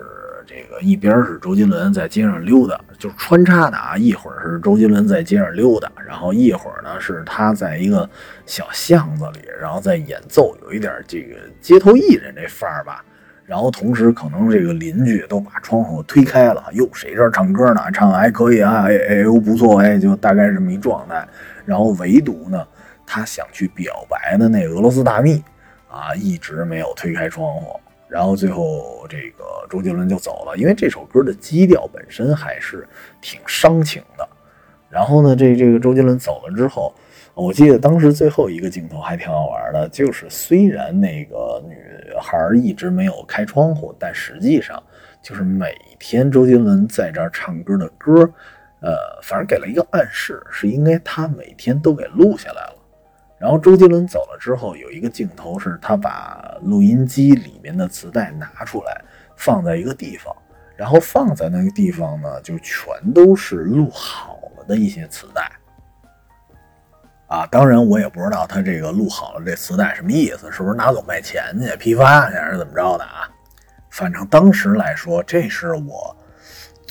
[0.56, 8.08] 这个一边是周杰伦在街上溜达，就是穿插的啊，一会儿是周杰伦在街上溜达，然后一会儿呢是他在一个
[8.46, 13.04] 小巷子里，然后在演奏，有一点这个街头艺人这范儿吧。
[13.46, 17.82] 然后同时可能这个邻居都把窗户推开了，哟，谁这唱歌呢？
[17.92, 21.28] 唱的还可以啊，哎哎呦不错，哎，就大概这么一状态。
[21.66, 22.66] 然后唯独呢，
[23.06, 25.44] 他想去表白的那俄罗斯大蜜
[25.90, 27.80] 啊，一直没有推开窗户。
[28.14, 32.88] 然后最后这个周杰伦就走了，因为这首歌的基调本身还是
[33.20, 34.30] 挺伤情的。
[34.88, 36.94] 然后呢，这这个周杰伦走了之后，
[37.34, 41.76] 我记得当时最后一个镜头还挺好玩的，就是虽然那个女
[42.22, 44.82] 孩一直没有开窗户，但实际上
[45.24, 48.32] 就是每天周杰伦在这儿唱歌的歌，
[48.82, 52.76] 呃，反正给了一个暗示，是应该他每天都给录下来了。
[53.44, 59.02] 然后周杰伦走了之后，有一个镜头是他把录音机里面的磁带拿出来，
[59.36, 60.34] 放在一个地方，
[60.78, 65.52] 然后放在那个地方呢，就全都是录好了的一些磁带。
[67.28, 73.28] 啊，当然我也不知道他这个录好了这磁带什么意思，是不是拿走卖钱去批发去，还是怎么着的啊？
[73.90, 76.16] 反正当时来说，这是我。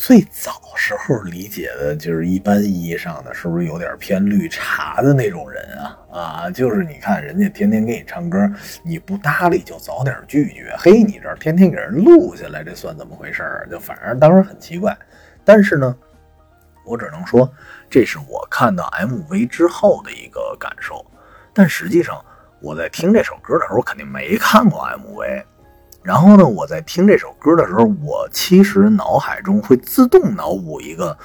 [0.04, 5.96] 最早时候理解的就是一般意义上的，是不是有点偏绿茶的那种人啊？
[6.10, 8.36] 啊，就是你看人家天天给你唱歌，
[8.82, 10.74] 你不搭理就早点拒绝。
[10.76, 13.68] 嘿，你这天天给人录下来，这算怎么回事儿？
[13.70, 14.92] 就反正当时很奇怪。
[15.44, 15.96] 但是呢，
[16.84, 17.48] 我只能说
[17.88, 21.06] 这是我看到 MV 之后的一个感受。
[21.54, 22.20] 但实际上
[22.60, 25.44] 我在听这首歌的时候，肯定没看过 MV。
[26.02, 31.16] 然后呢，我在听这首歌的时候，我其实脑海中会自动脑补一个，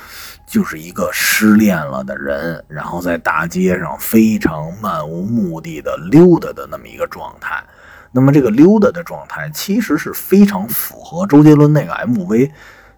[0.45, 7.63] 就是一个失恋了的人，然后在大街上非常漫无目的的溜达的那么一个状态。
[8.11, 12.51] 那么这个溜达的状态其实是非常符合周杰伦那个 MV，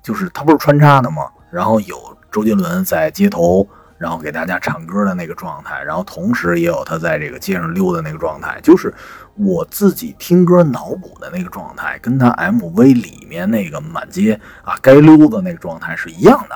[0.04, 1.30] 就是他不是穿插的吗？
[1.50, 3.68] 然后有周杰伦在街头。
[4.00, 8.94] 然后给大家唱歌的那个状态，然后同时也有他在这个街上溜的那个状态，就是
[9.40, 16.56] 我自己听歌脑补的那个状态，跟他 MV 里面那个满街啊该溜的那个状态是一样的。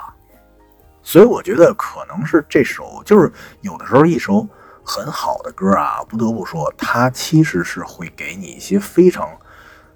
[1.01, 3.31] 所以我觉得可能是这首，就是
[3.61, 4.47] 有的时候一首
[4.83, 9.29] 很好的歌啊，不得不说，它其实是会给你一些非常。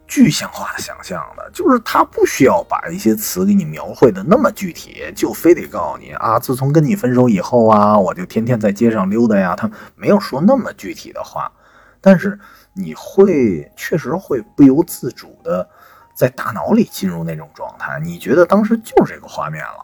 [0.10, 9.54] 具象化的想象的，就是他不需要把一些词给你描绘的那么具体，就非得告诉你啊，自从跟你分手以后啊，我就天天在街上溜达呀。
[9.54, 11.52] 他没有说那么具体的话，
[12.00, 12.40] 但是
[12.78, 15.68] 你会确实会不由自主的
[16.16, 19.84] 在大脑里进入那种状态，你觉得当时就是这个画面了，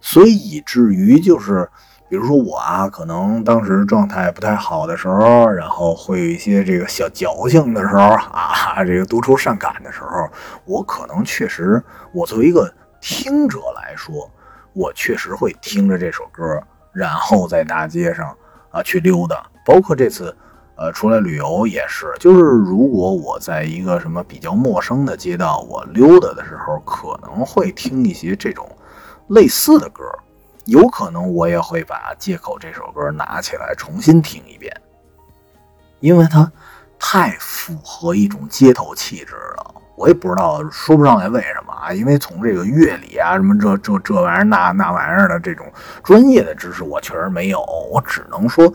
[0.00, 1.68] 所以以至于就是。
[2.06, 10.28] 比如说我啊，可能当时状态不太好的时候，然后会有一些这个小矫情的时候啊， 这个多愁善感的时候，
[10.66, 11.82] 我可能确实，
[12.12, 14.30] 我作为一个听者来说，
[14.74, 18.36] 我确实会听着这首歌，然后在大街上
[18.70, 19.44] 啊去溜达。
[19.64, 20.36] 包括这次，
[20.76, 28.68] 呃，出来旅游也是，就是如果我在一个什么比较陌生的街道，我溜达的时候，可能会听一些这种
[29.28, 30.04] 类似的歌。
[30.66, 34.74] 有可能我也会把《借口》这首歌拿起来重新听一遍，
[36.00, 36.50] 因为它
[36.98, 39.74] 太符合一种街头气质了。
[39.96, 45.70] 我也不知道说不上来为什么啊，因为从这个乐理啊什么这这这玩意儿那那玩意儿的这种
[46.02, 47.60] 专业的知识我确实没有，
[47.92, 48.72] 我只能说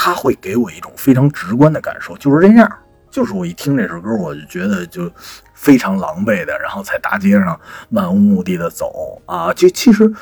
[0.00, 2.72] 他会给我一种非常直观的感受，就是这样。
[3.10, 5.10] 就是我一听这首歌，我就觉得就
[5.54, 10.14] 非常狼狈的，然后在大街上漫无目的的走啊，就其实。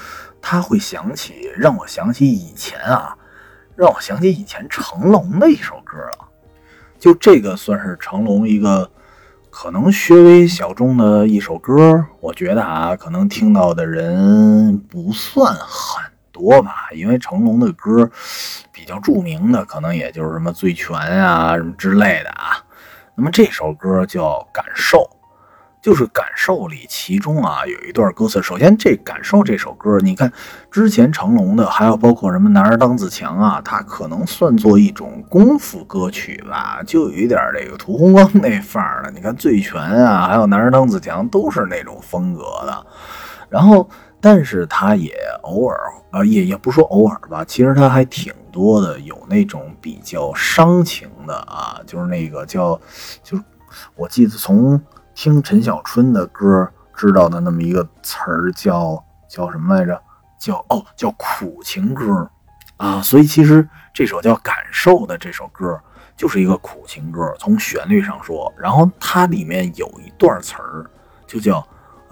[0.48, 3.16] 他会想起，让我想起以前啊，
[3.74, 6.28] 让我想起以前成龙的一首歌了。
[7.00, 8.88] 就这个算是成龙一个
[9.50, 16.04] 可能稍微小众的一首歌，我觉得啊，可能听到的人不算很
[16.36, 16.88] 多吧。
[16.92, 18.10] 因为成龙的歌
[18.70, 22.62] 比较著名的，可能也就是什么《醉拳》啊什么之类的啊。
[23.14, 24.98] 那么这首歌叫《感受》。
[25.82, 28.42] 就是感受里，其中啊有一段歌词。
[28.42, 30.32] 首先，这感受这首歌，你看
[30.68, 39.12] 之前成龙的，还有包括什么男儿当自强啊，它可能算作一种功夫歌曲吧，就有一点这个屠洪刚那范儿的。
[39.12, 42.86] 你看醉拳啊，还有男儿当自强，都是那种风格的。
[43.48, 43.88] 然后，
[44.20, 45.78] 但是他也偶尔
[46.10, 52.80] 啊，也也不说偶尔吧，其实他还挺多的，有那种比较伤情的啊，就是那个叫，
[53.22, 53.42] 就是
[53.94, 54.80] 我记得从。
[55.18, 59.98] 听陈小春的歌知道的那么一个词儿叫叫什么来着？
[60.38, 62.30] 叫哦叫苦情歌
[62.76, 63.00] 啊！
[63.00, 65.80] 所以其实这首叫《感受》的这首歌，
[66.18, 70.84] 就是一个苦情歌，从旋律上说，然后它里面有一段词儿，
[71.26, 71.66] 就叫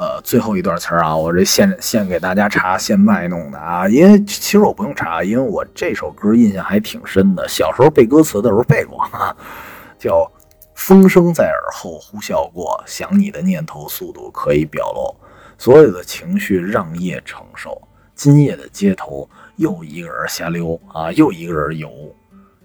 [0.05, 9.35] 呃最后一段词儿啊，我这现现给大家查现卖弄的啊，因为其实我不用查，因为我这首歌印象还挺深的，小时候背歌词的时候背过啊，
[9.99, 10.31] 叫
[10.75, 15.17] 风声在耳后呼啸过，想你的念头速度可以表露，
[15.57, 17.81] 所有的情绪让夜承受，
[18.15, 19.27] 今夜的街头
[19.57, 21.91] 又一个人瞎溜啊，又一个人游。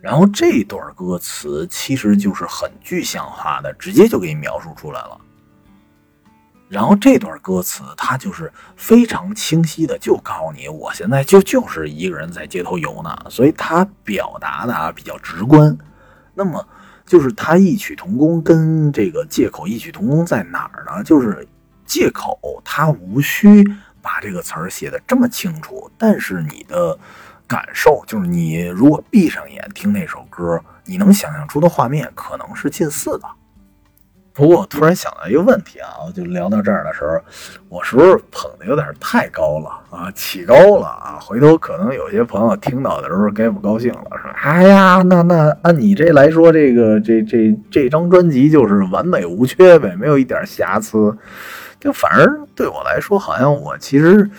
[0.01, 5.17] 然后这段歌词其实就是很具象化的，直接就给你描述出来了。
[6.69, 15.77] 然后这段歌词它就是非常清晰的，就告诉你我现在就就是一个人在街头游呢，所以它表达的啊比较直观。
[16.35, 16.65] 那么
[17.05, 21.03] 就是它异曲同工，跟这个借口异曲同工在哪儿呢？
[21.03, 21.45] 就是
[21.85, 23.63] 借口它无需
[24.01, 26.97] 把这个词儿写的这么清楚，但是你的。
[27.49, 33.27] 感受就是你如果闭上眼听那首歌，你能想象出的画面可能是近似的。
[34.33, 37.19] 不过我突然想到一个问题啊，就聊到这儿的时候，
[37.67, 40.09] 我是不是捧的有点太高了啊？
[40.11, 41.19] 起高了啊？
[41.21, 51.17] 回头可能有些朋友听到的时候该不高兴了，说：“哎呀，那那按你这来说，这个这这这张专辑就是完美无缺呗，没有一点瑕疵。”
[51.79, 54.29] 就反而对我来说，好像我其实。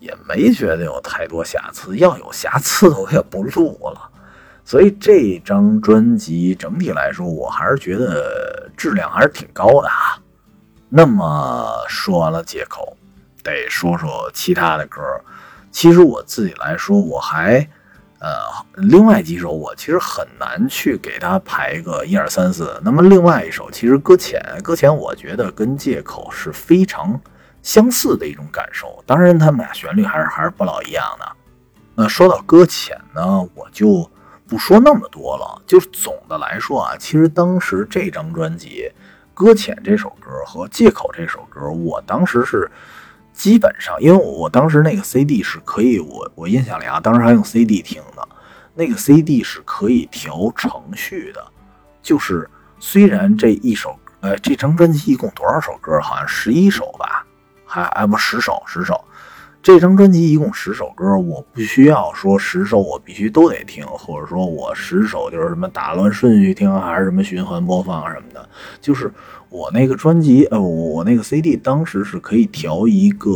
[0.00, 4.09] 也没觉得有太多瑕疵，要有瑕疵我也不录了。
[4.70, 10.14] 所以这张专辑整体来说，我还是觉得质量还是挺高的啊。
[10.88, 12.96] 那么说完了借口，
[13.42, 15.00] 得说说其他的歌。
[15.72, 17.68] 其实我自己来说，我还
[18.20, 18.28] 呃
[18.74, 22.80] 另外几首我其实很难去给它排个一二三四。
[22.84, 27.20] 那么另外一首其实搁浅，搁浅我觉得跟借口是非常。
[27.60, 31.26] 相似的一种感受，当然他们俩旋律还是还是不老一样的。
[31.96, 34.08] 那说到搁浅呢，我就
[34.50, 35.62] 不说那么多了。
[35.66, 38.84] 就是总的来说啊，其实当时这张专辑
[39.32, 42.68] 《搁浅》这首歌和《借口》这首歌，我当时是
[43.32, 48.28] 基本上，因为我当时那个 CD 是可以，我我印象里啊，当时还用 CD 听的，
[48.74, 51.42] 那个 CD 是可以调程序的。
[52.02, 56.00] 就是虽然这一首，呃，这张专辑一共多少首歌？
[56.00, 57.24] 好像十一首吧。
[57.72, 59.00] 还哎不十首十首，
[59.62, 68.48] 这张专辑一共十首歌，我不需要说十首我必须都得听，或者说我十首就是什么打乱顺序听，还是什么循环播放什么的。
[68.80, 69.12] 就是
[69.50, 73.30] 我那个专辑，呃，我那个 CD 当时是可以调一个，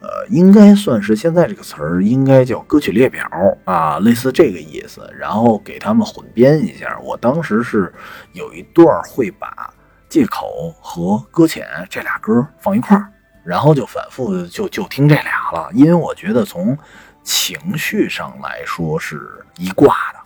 [0.00, 3.24] 呃，应该算是现在这个词儿应该叫歌曲列表
[3.64, 6.98] 啊，类似这个意思，然后给他们混编一下。
[7.00, 7.92] 我当时是
[8.32, 9.72] 有一段会把
[10.08, 13.12] 借口和搁浅这俩歌放一块儿。
[13.48, 16.76] 然后就反复就就听这俩了，因为我觉得从
[17.22, 20.18] 情绪上来说是一挂的，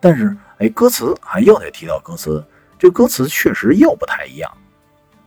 [0.00, 2.44] 但是哎，歌词啊又得提到歌词，
[2.76, 4.50] 这歌词确实又不太一样。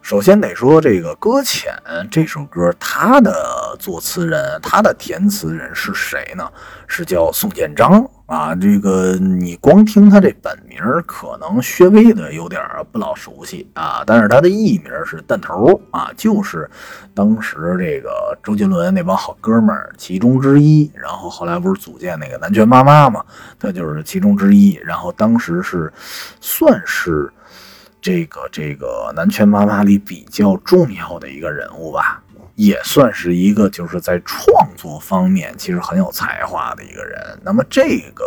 [0.02, 1.74] 首先得说这个《搁浅》
[2.10, 6.52] 这首歌，它的作词人、它的填词人是谁呢？
[6.88, 8.56] 是叫宋建章啊。
[8.56, 12.62] 这个你光听他这本名，可能稍微的有点
[12.92, 14.04] 不老熟悉啊。
[14.06, 16.70] 但是他的艺名是弹头啊，就是
[17.14, 20.90] 当时这个周杰伦那帮好哥们儿其中之一。
[20.94, 23.26] 然后后来不是组建那个南拳妈妈嘛，
[23.60, 24.80] 他就是其中之一。
[24.84, 25.92] 然后当时是
[26.40, 27.30] 算是。
[28.02, 32.24] 这个这个南拳妈妈里比较重要的一个人物吧，
[32.60, 37.18] 也算是一个就是在创作方面其实很有才华的一个人。
[37.42, 38.26] 那么这个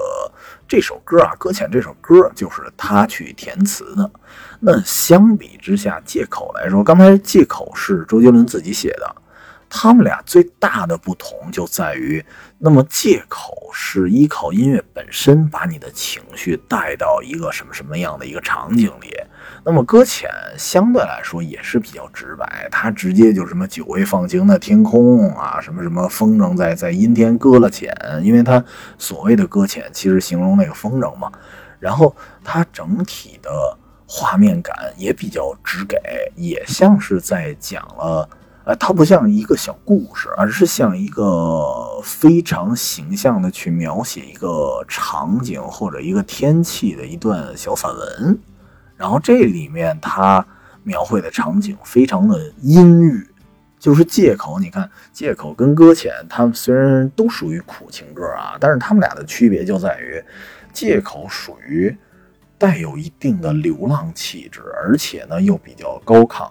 [0.66, 4.10] 这首歌啊，搁浅这首歌就是他去填词的。
[4.58, 9.16] 那相比之下，借口来说，刚才借口是周杰伦自己写的。
[9.74, 12.22] 他们俩最大的不同就在于，
[12.58, 19.16] 那么借口是依靠音乐本身把你的情绪带到一个什么什么样的一个场景里，
[19.64, 27.90] 那么搁浅相对来说也是比较直白，它直接就什么久未放晴的天空啊，什么什么风筝在在阴天搁了浅，
[28.22, 28.62] 因为它
[28.98, 31.32] 所谓的搁浅其实形容那个风筝嘛，
[31.80, 32.14] 然后
[32.44, 33.50] 它整体的
[34.06, 35.96] 画面感也比较直给，
[36.36, 38.28] 也像是在讲了。
[38.64, 48.38] 呃，它不像一个小故事，而是像一个非常形象的去描写一个场景或者一个天气的一段小散文。
[48.96, 50.46] 然后这里面它
[50.84, 53.26] 描绘的场景非常的阴郁，
[53.80, 54.60] 就是借口。
[54.60, 60.22] 你看，借口跟搁浅，他们虽然都属于苦情歌啊，但是他们俩的区别就在于，
[60.72, 61.96] 借口属于
[62.56, 66.48] 带有一定的流浪气质，而且呢又比较高亢。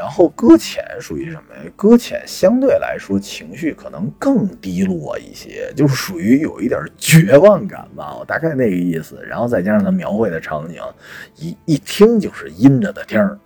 [0.00, 1.70] 然后搁浅属于什么呀？
[1.76, 9.22] 搁浅相对来说情绪可能更低落一些，就是属于有一点绝望感吧，我大概那个意思。
[9.28, 10.80] 然后再加上他描绘的场景，
[11.36, 13.38] 一一听就是阴着的天儿，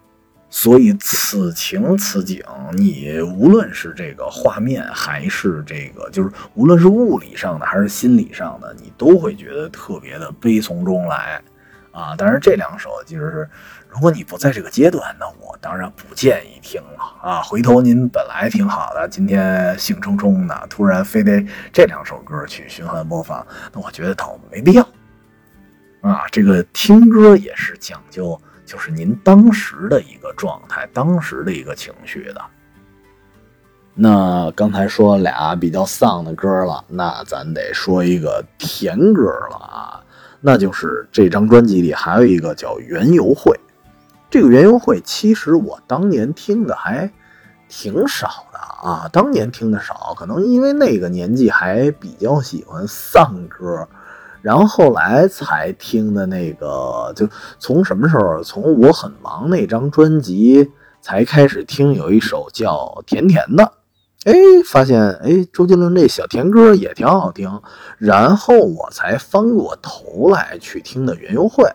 [0.48, 2.40] 所以此情此景，
[2.70, 11.42] 你无论是这个画面，还是这个，就是无论是物理上的还是心理上的，你都会觉得特别的悲从中来
[11.90, 12.14] 啊。
[12.16, 13.50] 但是这两首其实是。
[13.94, 17.40] 如果你不在这个阶段，那我当然不建议听了啊！
[17.40, 21.40] 回头您本来挺好的，今天兴冲冲的，突然非得
[21.72, 24.82] 这两首歌去循环播放，那我觉得倒没必要
[26.00, 26.24] 啊！
[26.32, 28.36] 这个听歌也是讲究，
[28.66, 32.42] 就是您当时的一个状态，当时的一个情绪的。
[33.94, 39.22] 那刚才说俩比较丧的歌了，那咱得说一个甜歌
[39.52, 40.02] 了啊！
[40.40, 43.52] 那就是这张专辑里还有一个叫《园游会》。
[44.34, 47.08] 这个园游会其实我当年听的还
[47.68, 53.86] 挺少的啊，当年听的少，可能因为那个年纪还比较喜欢丧歌，
[54.42, 57.28] 然后后来才听的那个，就
[57.60, 58.42] 从什么时候？
[58.42, 60.68] 从我很忙那张专辑
[61.00, 62.72] 才开始听，有一首叫
[63.04, 63.62] 《甜甜的》，
[64.24, 64.34] 哎，
[64.66, 67.62] 发现哎，周杰伦这小甜歌也挺好听，
[67.98, 71.72] 然后我才翻过头来去听的园游会。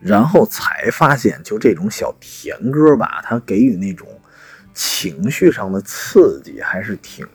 [0.00, 4.08] 然后才发现，就这种小甜歌吧，它给予那种
[4.72, 7.26] 情绪上的刺激，还是挺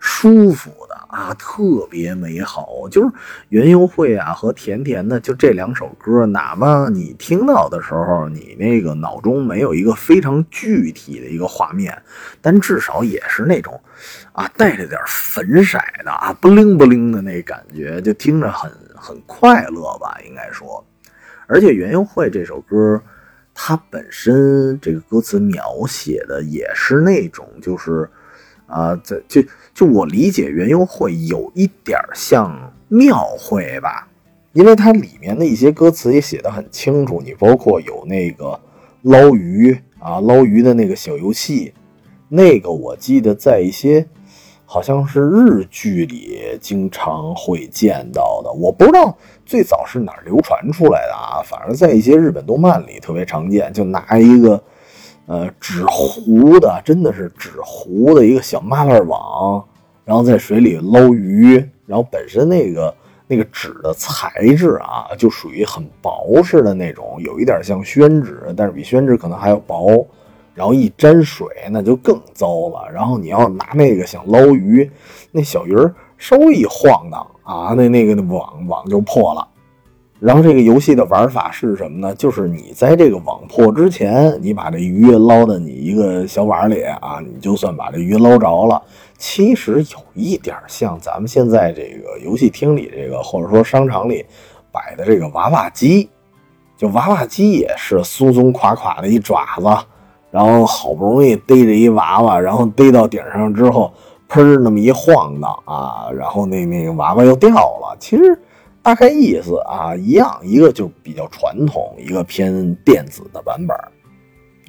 [0.00, 2.88] 舒服的啊，特别美好。
[2.90, 3.12] 就是
[3.50, 11.96] 云游会啊和甜甜的，就这两首歌，哪怕你听到的时候，你那个脑中没有一个非常具体的一个画面，
[12.40, 13.78] 但至少也是那种
[14.32, 20.84] 啊带着点粉色的啊不灵不灵的那感觉，就听着很很快乐吧，应该说。
[21.50, 23.02] 而且《园游会》这首歌，
[23.52, 28.08] 它本身这个歌词描写的也是那种，就是
[28.66, 29.42] 啊，在就
[29.74, 34.08] 就我理解，《园游会》有一点像庙会吧，
[34.52, 38.60] 因为它里面的一些歌词也写的很清楚，你包括有那个
[39.02, 41.74] 捞鱼啊，捞鱼的那个小游戏，
[42.28, 44.06] 那个我记得在一些。
[44.72, 49.12] 好像是日剧里经常会见到的，我不知道
[49.44, 51.42] 最早是哪儿流传出来的啊。
[51.44, 54.62] 反正在一些日本动漫里特别常见，就拿一个
[55.26, 59.66] 呃纸糊的，真的是纸糊的一个小麻辣网，
[60.04, 62.94] 然后在水里捞鱼，然后本身那个
[63.26, 70.06] 那个纸的材质啊，就属于很薄似的那种，有一点像宣纸，但是比宣纸可能还要薄。
[70.60, 72.86] 然后一沾水，那就更糟了。
[72.92, 74.90] 然后你要拿那个想捞鱼，
[75.32, 79.48] 那小鱼儿稍微一晃荡啊，那那个网网就破了。
[80.18, 82.14] 然后这个游戏的玩法是什么呢？
[82.14, 88.82] 就是你在这个网破之前，你把这鱼捞到你一个小碗里啊，你就算把这鱼捞着了。
[89.16, 94.26] 其实有一点像咱们现在这个游戏厅里这个，或者说商场里
[94.70, 96.10] 摆的这个娃娃机，
[96.76, 99.86] 就娃娃机也是松松垮垮的一爪子。
[100.30, 103.92] 然后好不容易逮着一娃娃，然后逮到顶上之后，
[104.28, 107.96] 砰那么一晃荡啊，然后那那个娃娃又掉了。
[107.98, 108.38] 其实
[108.80, 113.76] 大概意思啊一样，一个就比较传统，一个偏电子的版本。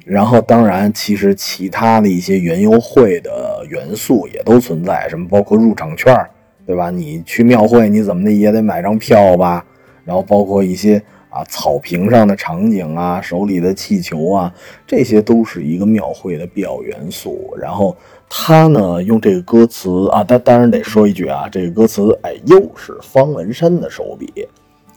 [0.04, 6.12] 然后当然，其实其他的一些园游会的元素也都存在，什么包括入场券，
[6.66, 6.90] 对吧？
[6.90, 9.64] 你去庙会，你怎么的也得买张票吧？
[10.04, 11.00] 然后包括一些。
[11.32, 14.54] 啊，草坪上的场景啊，手里的气球啊，
[14.86, 17.54] 这些都是一个庙会的必要元素。
[17.58, 17.96] 然后
[18.28, 24.46] 他呢，用这个歌词啊，当当然得说一句啊，这个歌词，哎，又是方文山的手笔。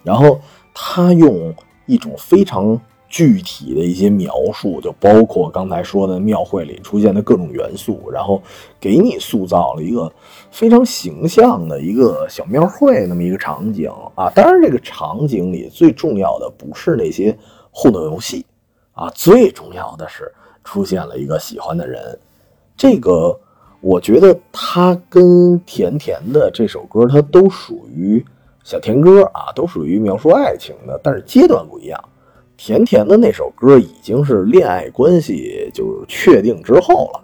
[0.03, 0.39] 然后
[0.73, 1.55] 他用
[1.86, 2.79] 一种非常。
[3.16, 8.43] 具体的一些描述，就包括刚才说的庙会里出现的各种元素，然后
[8.78, 10.11] 给你塑造了一个
[10.51, 14.30] 非常形象的一个小庙会那么一个场景啊。
[14.36, 17.34] 当然，这个场景里最重要的不是那些
[17.72, 18.45] 互动游戏
[18.91, 20.30] 啊，最重要的是
[20.66, 22.20] 出现了一个喜欢的人。
[22.76, 23.39] 这个
[23.80, 28.22] 我觉得他跟甜甜的这首歌，它都属于
[28.66, 31.97] 小甜歌啊，都属于描述爱情的，但是阶段不一样。
[32.58, 37.22] 甜甜的那首歌已经是恋爱关系就是确定之后了。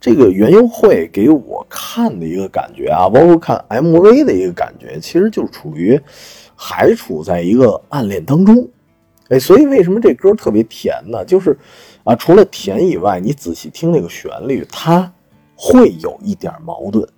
[0.00, 6.00] 这个园游会给我看的一个感觉啊，包括看 MV 的一个感觉，其实就处于
[6.56, 8.68] 还处在一个暗恋当中。
[9.28, 11.24] 哎，所以为什么这歌特别甜呢？
[11.24, 11.56] 就是
[12.02, 15.12] 啊，除了甜以外，你仔细听那个旋律，它
[15.54, 17.08] 会有一点矛盾。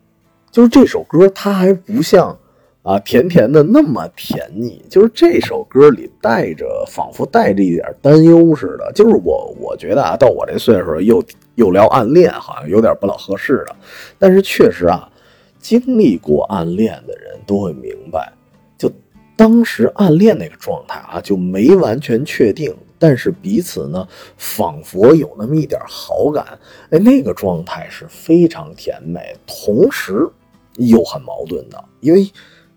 [0.50, 2.38] 就是这首歌它还不像
[2.84, 8.92] 啊，甜甜的那么甜腻，就是这首歌里带着，仿佛带着一点担忧似的。
[8.94, 11.24] 就是我，我觉得啊，到我这岁数又
[11.54, 13.74] 又聊暗恋，好像有点不老合适的。
[14.18, 15.10] 但是确实啊，
[15.58, 18.30] 经历过暗恋的人都会明白，
[18.76, 18.92] 就
[19.34, 24.06] 当时暗恋那个状态啊，就没完全确定，但是彼此呢，
[24.36, 26.44] 仿佛有那么一点好感。
[26.90, 30.28] 哎，那个状态是非常甜美，同时
[30.76, 32.30] 又很矛盾的，因为。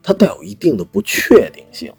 [0.08, 1.91] 它带有一定的不确定性，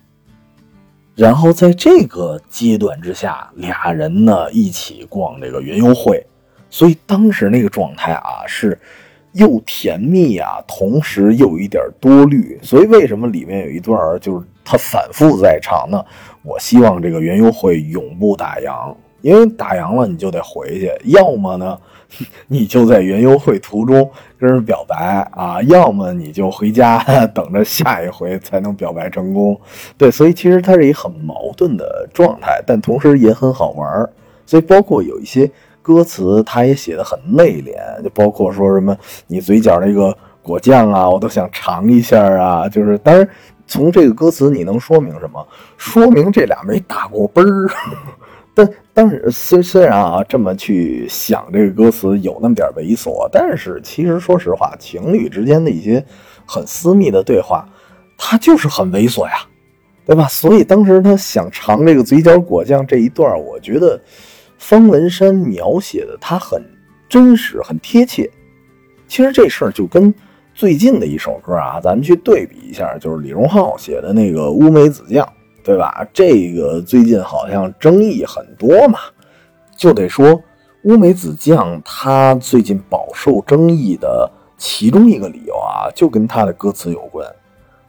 [1.14, 6.26] 然后在这个阶段之下，俩人呢一起逛这个园游会，
[6.70, 8.80] 所以当时那个状态啊是
[9.32, 12.58] 又甜蜜啊，同时又有一点多虑。
[12.62, 16.02] 所以为什么里面有一段就是他反复在唱呢？
[16.42, 21.78] 我希望这个园游会永不打烊，因为打烊了你就得回去，要么呢？
[22.48, 24.96] 你就在园游会途中跟人表白
[25.32, 26.98] 啊，要么你就回家
[27.34, 29.58] 等着下一回才能表白成功。
[29.96, 34.08] 对，所以其实它是一很矛盾的状态，但同时也很好玩。
[34.46, 35.50] 所以包括有一些
[35.82, 38.96] 歌词，它也写的很内敛，就包括说什么
[39.26, 42.66] 你嘴角那个果酱啊，我都想尝一下啊。
[42.66, 43.28] 就是当然
[43.66, 45.46] 从这个歌词你能说明什么？
[45.76, 47.70] 说明这俩没打过啵儿。
[48.54, 48.68] 但
[48.98, 56.04] 但是虽虽然啊这么去想这个歌词有那么点猥琐，但是其实说实话，情侣之间的一些
[56.44, 57.64] 很私密的对话，
[58.16, 59.34] 它就是很猥琐呀，
[60.04, 60.26] 对吧？
[60.26, 64.00] 所以当时他想尝这个嘴角果酱这一段，我觉得
[64.58, 66.60] 方文山描写的他很
[67.08, 68.28] 真实，很贴切。
[69.06, 70.12] 其实这事儿就跟
[70.56, 75.24] 最近的一首歌啊，咱们去对比一下，就是李荣浩写的那个《乌梅子酱》。
[75.68, 76.02] 对吧？
[76.14, 79.00] 这个最近好像争议很多嘛，
[79.76, 80.42] 就得说
[80.84, 87.30] 乌梅子酱，它最近饱受争议的其中一个理由啊，就跟它的歌词有关。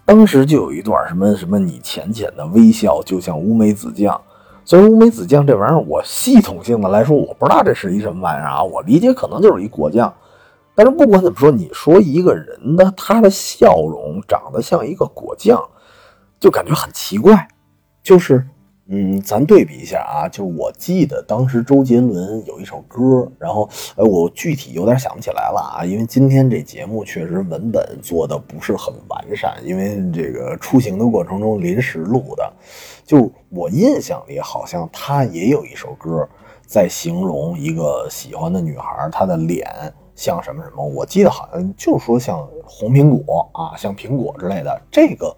[0.03, 4.19] 当时就有一段什么什么，你浅浅的微笑就像乌梅子酱。
[4.65, 8.61] 所以乌梅子酱这玩意儿，我系统性的来说，我不知道这是一什么玩意儿啊。
[8.61, 10.13] 我理解可能就是一果酱。
[10.75, 15.63] 但是不管怎么说，你说一个人的他的笑容长得像一个果酱，
[16.41, 17.47] 就感觉很奇怪。
[18.09, 18.43] 就是，
[18.87, 32.51] 嗯，咱对比一下啊，就我记得当时周杰伦有一首歌，然后，呃，我具体有点想不起来了啊，因为今天这节目确实文本做的不是很完善，因为这个出行的过程中临时录的。
[33.05, 36.27] 就我印象里，好像他也有一首歌
[36.65, 39.69] 在形容一个喜欢的女孩，她的脸
[40.15, 45.37] 像什么什么，我记得好像就说像红苹果啊，像苹果之类的，这个。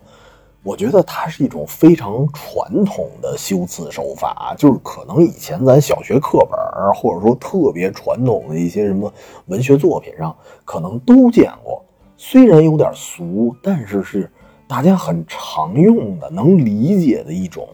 [0.64, 9.12] 我觉得它是一种非常传统的修辞手法，就是可能以前咱小学课本或者说特别传统的一些什么
[9.47, 11.84] 文学作品上，可能都见过。
[12.16, 14.32] 虽然有点俗，但是是
[14.68, 17.68] 大家很常用的、能理解的一种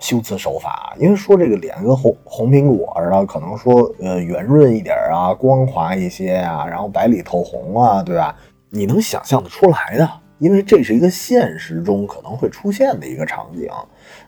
[0.00, 0.92] 修辞手法。
[0.98, 8.34] 因为说这个脸跟红红苹果似的，可能说呃圆润一点啊，光滑一些啊，然后白里透红啊，对吧？
[8.70, 10.10] 你能想象得出来的。
[10.38, 13.68] 因为这是一个现实中可能会出现的一个场景，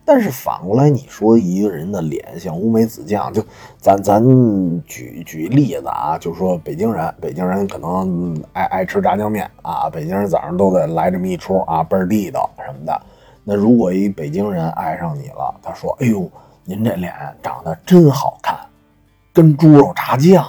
[0.05, 3.45] 但是反过来你说一个人的脸像乌梅子酱，就
[3.79, 4.23] 咱咱
[4.85, 13.03] 举举例子啊，就说北京人，北京人可能爱爱吃炸酱面啊，北京人早上都得来这么一出啊，倍儿地道什么的。
[13.43, 16.29] 那如果一北京人爱上你了，他说：“哎呦，
[16.65, 18.57] 您这脸长得真好看，
[19.33, 20.45] 跟猪肉炸酱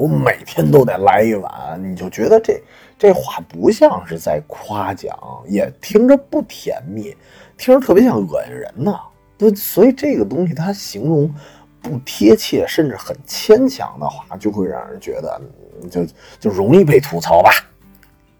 [0.00, 1.52] 我每天都得来一碗。”
[1.82, 2.60] 你就觉得这。
[2.98, 5.18] 这话不像是在夸奖，
[5.48, 7.16] 也听着不甜蜜，
[7.56, 8.96] 听着特别像恶心人呢。
[9.36, 11.28] 对，所以这个东西它形容
[11.80, 15.40] 不贴切，甚至很牵强的话，就会让人觉得
[15.90, 16.06] 就
[16.38, 17.50] 就容易被吐槽吧。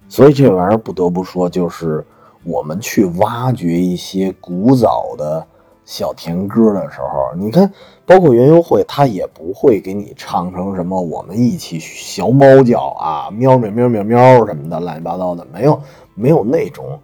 [0.09, 2.07] 所以这玩意儿不得不说，就是
[2.45, 5.45] 我们去挖掘一些古早的。
[5.85, 7.69] 小甜歌的时候，你看，
[8.13, 15.81] 包括园游会，他也不会给你唱成什么“我们一起学猫叫啊，喵喵喵喵喵”什么的乱七八糟的，没有，
[16.15, 17.01] 没有那种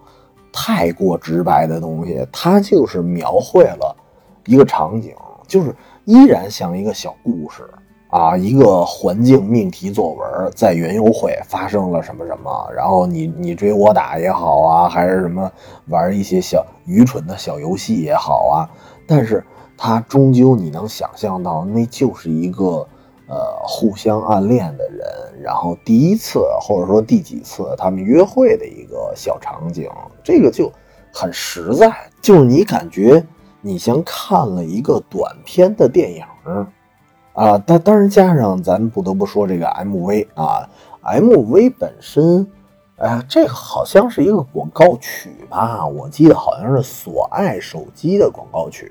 [0.53, 2.29] 太过直白的东西。
[2.31, 3.97] 他就是描绘了
[4.45, 5.15] 一个场景，
[5.47, 7.67] 就是依然像一个小故事。
[8.11, 15.51] 啊，一个环境命题作文，在园游会发生了什么什么，然后你你追我打也好啊，还是什么
[15.87, 18.69] 玩一些小愚蠢的小游戏也好啊，
[19.07, 19.43] 但是
[19.79, 22.87] 他终究你能想象到，那就是一个
[23.29, 29.89] 呃互相暗恋的人，然后第一次或者说第几次他们约会的一个小场景，
[30.24, 30.70] 这个就
[31.14, 33.24] 很实在，就是你感觉
[33.61, 36.24] 你像看了一个短片的电影。
[37.35, 40.68] 啊，但当然加上咱不得不说这个 MV 啊
[41.05, 42.45] ，MV 本身
[42.97, 45.87] 哎呀，这个好像是一个广告曲吧？
[45.87, 48.91] 我记得好像是索爱手机的广告曲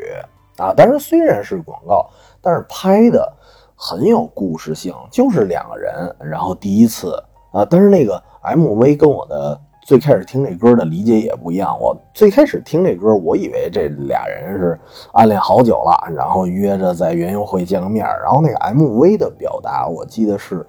[0.58, 0.74] 啊。
[0.76, 2.10] 但是虽然是广告，
[2.42, 3.32] 但是拍的
[3.76, 7.66] 很有故事性，就是两个人，然后第一次啊。
[7.70, 11.78] 但是那个 MV 跟我的最开始听这歌的理解也不一样。
[11.80, 14.80] 我最开始听这歌，我以为这俩人是
[15.14, 18.06] 暗恋好久了，然后约着在园游会见个面。
[18.06, 20.66] 然后那个 MV 的表达，我记得是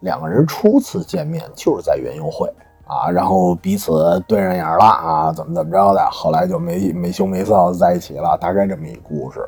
[0.00, 2.50] 两个人初次见面就是在园游会。
[2.86, 9.40] 啊，然后彼此对上眼了啊，怎么怎么着的，后来就没没羞没臊在一起了，大概这么一故事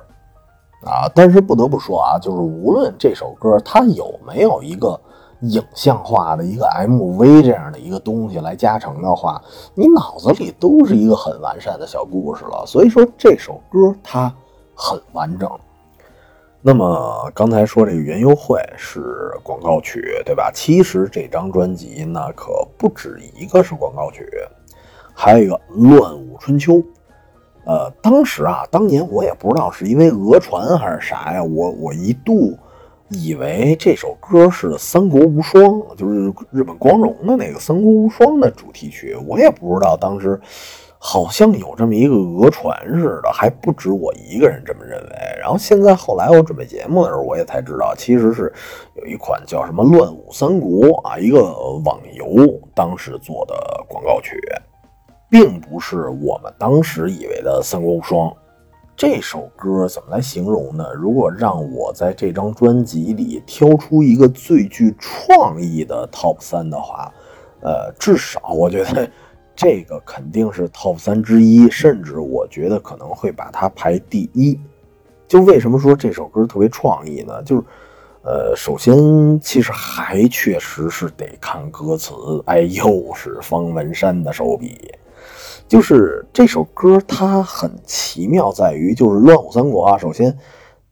[0.84, 1.10] 啊。
[1.14, 4.98] 但是不得不说啊，就是无论这首歌它有没有一个
[5.40, 9.42] 影像化的一个 MV 这样的一个东西来加成的话，
[9.74, 12.64] 你脑子里都是一个很完善的小故事了。
[12.66, 14.32] 所以说这首歌它
[14.74, 15.50] 很完整。
[16.66, 20.50] 那么刚才说这个园游会是广告曲，对吧？
[20.50, 24.26] 其实这张专辑呢，可不止一个是广告曲，
[25.12, 26.76] 还有一个《乱舞春秋》。
[27.66, 32.56] 呃，当时啊，当年我也不知道是因为讹传还是啥呀，我我一度
[33.10, 35.64] 以为这首歌是《三国无双》，
[35.96, 40.40] 就是日本光荣的那个《三国无双》的主题曲，我也不知道当时。
[41.06, 45.10] 好像有这么一个讹传似的，还不止我一个人这么认为。
[45.38, 48.50] 然后现在后来我准备节目的时候，我也才知道，其实是
[48.94, 51.42] 有一款叫什么《乱舞三国》啊，一个
[51.84, 53.54] 网游当时做的
[53.86, 54.40] 广告曲，
[55.28, 58.30] 并不是我们当时以为的《三国无双》。
[58.96, 60.86] 这首歌怎么来形容呢？
[60.94, 67.12] 如果让我在这张专辑里挑出一个最具创意的 Top 三的话，
[67.60, 69.06] 呃，至少我觉得。
[69.56, 74.58] 这个肯定是 top 三之一，甚至我觉得可能会把它排第一。
[75.28, 77.40] 就为什么说这首歌特别创意呢？
[77.44, 77.62] 就是，
[78.22, 82.14] 呃，首先其实还确实是得看歌词。
[82.46, 84.92] 哎，又是方文山的手笔。
[85.68, 89.96] 就是这首歌它很奇妙，在于就是《乱舞三国》啊。
[89.96, 90.36] 首先，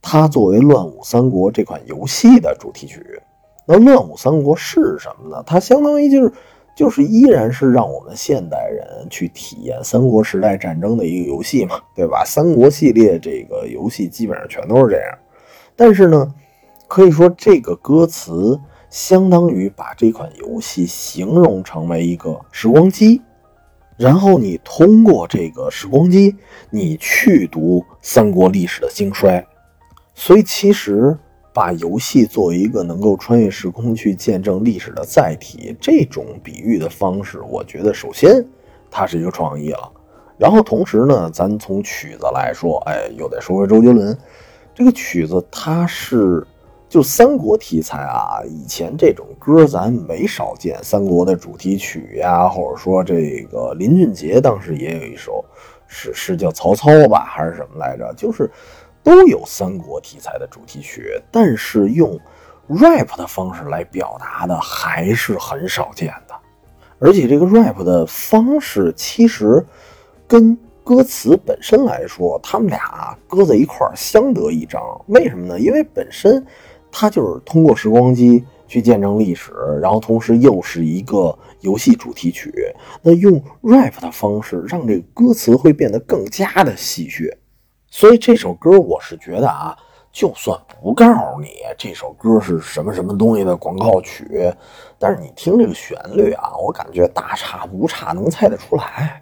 [0.01, 3.21] 它作为《乱舞三国》这款游戏的主题曲，
[3.67, 5.43] 那《乱舞三国》是什么呢？
[5.45, 6.33] 它相当于就是。
[6.75, 12.25] 就是依然是让我们现代人去体验三国时代战争的一个游戏嘛，对吧？
[12.25, 15.19] 三国系列这个游戏基本上全都是这样。
[15.77, 16.35] 但是呢，
[16.89, 18.59] 可以说这个歌词
[18.89, 23.21] 相当于把这款游戏形容成为一个时光机，
[23.97, 26.37] 然后你通过这个时光机，
[26.71, 29.47] 你去读三国历史的兴衰。
[30.15, 31.19] 所以其实。
[31.55, 38.43] 把游戏作为一个能够穿越时空去见证历史的载体，这种比喻的方式，我觉得首先
[38.91, 39.93] 它是一个创意了。
[40.39, 44.17] 然后同时呢，咱从曲子来说，哎，又得说回周杰伦
[44.75, 46.43] 这个曲子，它是
[46.89, 55.45] 就三国题材啊，以前这种歌咱没少见，三国的主题曲呀，或者说这个林俊杰当时也有一首，
[55.87, 58.11] 是是叫曹操吧，还是什么来着？
[58.17, 58.51] 就是。
[59.03, 62.19] 都有三国题材的主题曲，但是用
[62.69, 66.35] rap 的方式来表达的还是很少见的。
[66.99, 69.65] 而且这个 rap 的方式其实
[70.27, 74.81] 跟歌词本身来说，他们俩搁在一块儿相得益彰。
[75.09, 75.59] 为什么呢？
[75.59, 76.45] 因为本身
[76.91, 82.53] 它就是通过时光机去见证历史，然后同时又是一个游戏主题曲。
[83.03, 87.33] 那用 rap 的方式，让这个歌词会变得更加的戏谑。
[87.95, 89.77] 所以这首歌，我是觉得啊，
[90.11, 94.51] 就算不告诉你这首歌是什么什么东西的广告曲，
[94.99, 99.21] 但是你听这个旋律啊，我感觉大差不差，能猜得出来。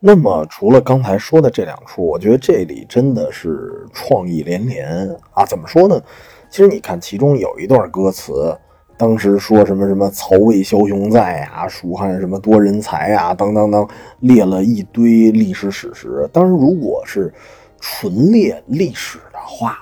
[0.00, 5.46] 那么除了刚才说的这两处，我觉得这里真的是创意连连啊！
[5.46, 6.02] 怎么说呢？
[6.50, 8.52] 其实你看，其中有一段歌词，
[8.96, 13.88] 当时说什么什么“曹魏枭雄在呀，蜀汉什么多人才呀”，当当当，
[14.18, 16.28] 列了一堆历史史实。
[16.32, 17.32] 当然，如果是
[17.80, 19.78] 纯列历史的话，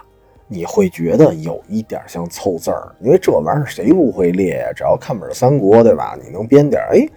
[0.49, 4.73] 你会觉得有一点像凑字儿，因为这玩意儿谁不会列呀？
[4.75, 6.17] 只要看本三国，对吧？
[6.23, 7.09] 你能编点，哎，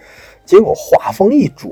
[0.45, 1.71] 结果话锋一转，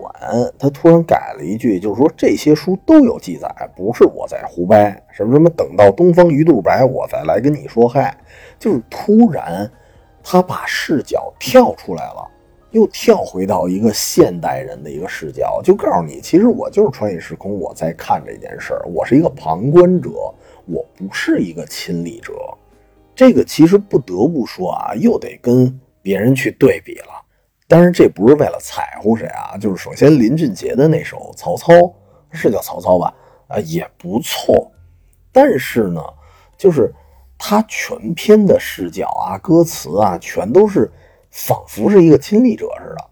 [0.59, 8.15] 他突然改了一句，就是说这些书都有记载，不是我在胡掰，什么什么，等到东方鱼肚白，我再来跟你说嗨，
[8.59, 9.69] 就是突然
[10.23, 12.27] 他把视角跳出来了。
[12.71, 20.09] 又跳回到一个现代人的一个视角，就告诉你，其实我就是穿越时空，我在看这件事儿，我是一个旁观者，
[20.65, 22.33] 我不是一个亲历者。
[23.15, 27.23] 这个其实不得不说啊，又得跟别人去对比了。
[27.67, 31.73] 当然，这不是为了踩乎谁啊，就是首先林俊杰的那首《曹操》
[32.31, 33.13] 是叫曹操吧？
[33.47, 34.71] 啊，也不错。
[35.31, 36.01] 但是呢，
[36.57, 36.93] 就是
[37.37, 40.91] 他全篇的视角啊、歌词啊，全都是。
[41.37, 43.05] 仿佛是一个亲历者似的，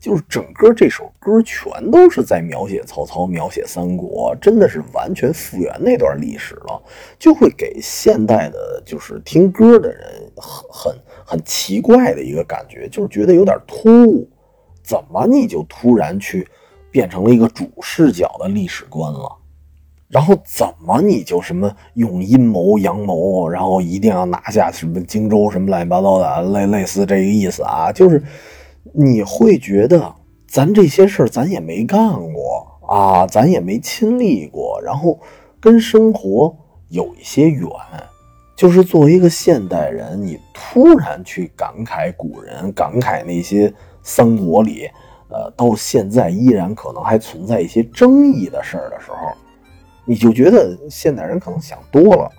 [0.00, 6.82] 就是整个这首歌全都是在描写曹操、描写三国，真的是完全复原那段历史了，
[7.18, 14.26] 就会给现代的，就是听歌的人很很很奇怪的一个感觉，就是觉得有点突兀。
[14.82, 16.48] 怎么你就突然去
[16.90, 19.36] 变成了一个主视角的历史观了？
[20.08, 27.90] 然后怎么你就什么用阴谋阳谋，然后一定要拿下什么荆州什么乱七八糟的，类类似这个意思啊？
[27.92, 28.22] 就是
[28.92, 30.14] 你会觉得
[30.46, 35.18] 咱这些事儿咱也没干过啊，咱也没亲历过，然后
[35.60, 36.56] 跟生活
[36.88, 37.68] 有一些远。
[38.54, 43.70] 就是作为一个现代人，你突然去感慨古人，感慨那些
[44.02, 44.88] 三国里，
[45.28, 49.16] 呃，到现在依然可能还存在一些争议的事儿的时候。
[50.06, 52.30] 你就觉得现代人可能想多了，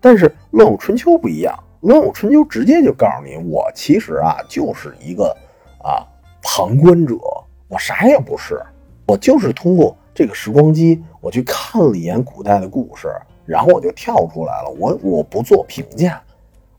[0.00, 1.54] 但是《乱舞春秋》不一样，
[1.86, 5.36] 《乱舞春秋》直接就告诉你，我其实啊就是一个
[5.84, 6.02] 啊
[6.42, 7.16] 旁观者，
[7.68, 8.60] 我啥也不是，
[9.06, 13.08] 我就是通过这个时光机，我去看了一眼古代的故事，
[13.44, 16.22] 然后我就跳出来了，我我不做评价，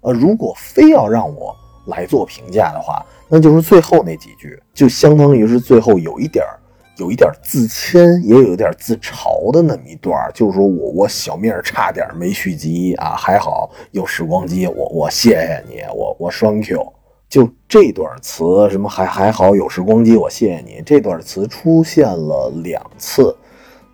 [0.02, 6.58] 呃，如果非要让我来做评价的话，那就是最后那几句，就相当于是最后有一点儿。
[7.02, 16.94] 有一点自谦，也有点自嘲的那么一段，就是说我我小命差点没续集啊，还好有时光机，我我谢谢你，我我双 Q。
[17.28, 20.84] 就这段词，什么还还好有时光机，我谢谢你。
[20.86, 23.36] 这段词出现了两次，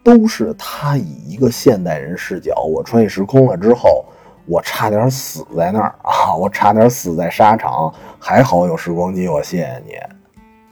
[0.03, 4.03] 都是他以一个现代人视角，我穿越时空了之后，
[4.47, 9.93] 我差点死在那儿啊，我差点死在沙场，还好有时光机，我谢谢你。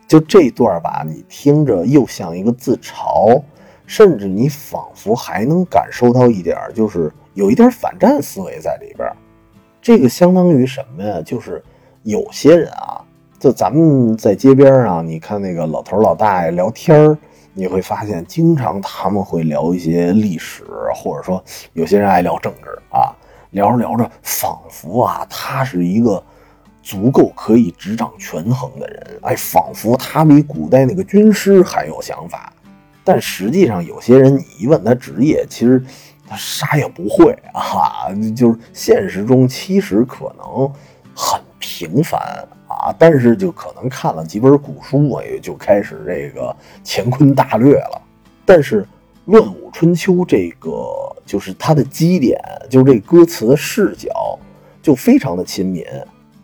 [0.08, 3.42] 就这段吧，你听着又像一个自嘲，
[3.88, 9.12] 甚至你仿佛还能感受到一点，就是有一点反战思维在里边。
[9.82, 11.20] 这个相当于什么呀？
[11.26, 11.64] 就是
[12.04, 13.02] 有些人啊，
[13.40, 17.18] 就咱们在街边上，你看那个老头老大爷聊天儿
[17.54, 21.44] 你会发现，经常他们会聊一些历史，或者说
[21.74, 23.10] 有些人爱聊政治啊，
[23.52, 26.24] 聊着聊着，仿佛啊，他是一个。
[26.86, 32.54] 足够可以执掌权衡的人，哎，仿佛他比古代那个军师还有想法。
[33.04, 35.84] 但实际上，有些人你一问他职业，其实
[36.28, 38.14] 他啥也不会啊。
[38.38, 40.72] 就是现实中其实可能
[41.16, 42.22] 很平凡
[42.68, 46.56] 啊，但是就可能看了几本古书，也就开始这个
[46.86, 48.00] 乾坤大略了。
[48.46, 48.84] 但是
[49.26, 50.72] 《乱舞春秋》这个
[51.26, 54.38] 就是它的基点，就是这歌词的视角
[54.84, 55.84] 就非常的亲民。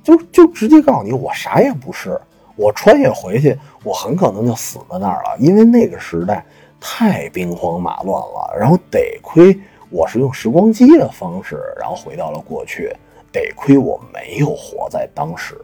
[0.03, 2.19] 就就直接告诉你，我啥也不是，
[2.55, 6.43] 我穿越回去，我很可能就死在那儿了，因为那个时代
[6.79, 8.55] 太兵荒马乱了。
[8.59, 9.55] 然后得亏
[9.89, 12.91] 我是用时光机的方式，然后回到了过去，
[13.31, 15.55] 得亏我没有活在当时，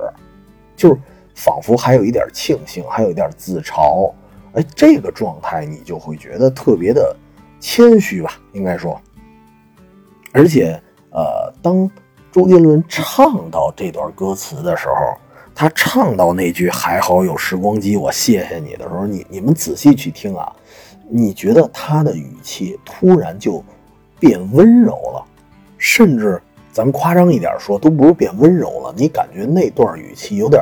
[0.76, 1.02] 就是
[1.36, 4.12] 仿佛还有一点庆幸，还有一点自嘲。
[4.54, 7.16] 哎，这个状态你就会觉得特别的
[7.60, 9.00] 谦虚吧，应该说。
[10.32, 10.80] 而且，
[11.10, 11.90] 呃，当。
[12.32, 15.18] 周杰伦唱到这段歌词的时候，
[15.56, 20.52] 他唱到那句“还好有时光机，我谢谢你”的时候，你你们仔细去听啊，
[21.10, 23.64] 你觉得他的语气突然就
[24.20, 25.26] 变温柔了，
[25.78, 26.40] 甚至
[26.72, 30.62] 咱夸张一点说，都不是变温柔了，你感觉那段语气有点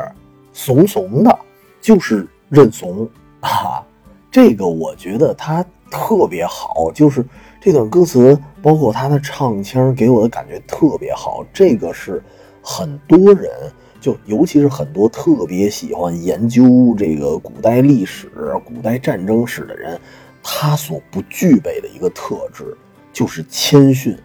[0.54, 1.40] 怂怂的，
[1.82, 3.10] 就是认怂
[3.42, 3.84] 啊。
[4.32, 7.26] 这个我觉得他特别好，就是。
[7.66, 11.44] 这段歌词包括他的唱腔，给我的感觉特别好。
[11.52, 12.22] 这个是
[12.62, 13.50] 很多人，
[14.00, 18.30] 就尤其是很多特别喜欢研究这个古代历史、
[18.64, 20.00] 古代战争史的人，
[20.44, 22.78] 他所不具备的一个特质，
[23.12, 24.16] 就是谦逊。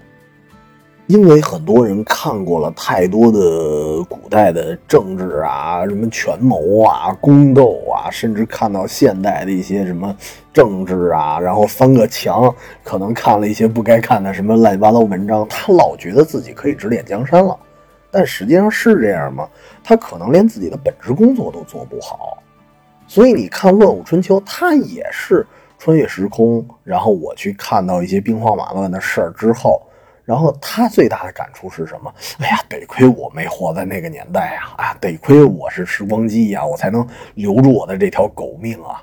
[1.11, 10.14] 因为很多人看过了太多的古代的政治啊，什么权谋啊、宫斗啊，甚至看到现代的一些什么
[10.52, 12.54] 政治啊，然后翻个墙，
[12.84, 17.58] 可能看了一些不该看的什么乱七八糟文章，他老觉得自己可以指点江山了。
[18.12, 19.48] 但实际上是这样吗？
[19.82, 22.38] 他可能连自己的本职工作都做不好。
[23.08, 25.44] 所以你看《乱舞春秋》，他也是
[25.76, 29.82] 穿越时空，然后我去看到一些兵荒马乱的事儿之后。
[30.24, 32.14] 然后他最大的感触是什么？
[32.38, 34.74] 哎呀，得亏我没活在那个年代呀！
[34.76, 37.04] 啊，得亏我是时光机呀，我才能
[37.34, 39.02] 留住我的这条狗命啊！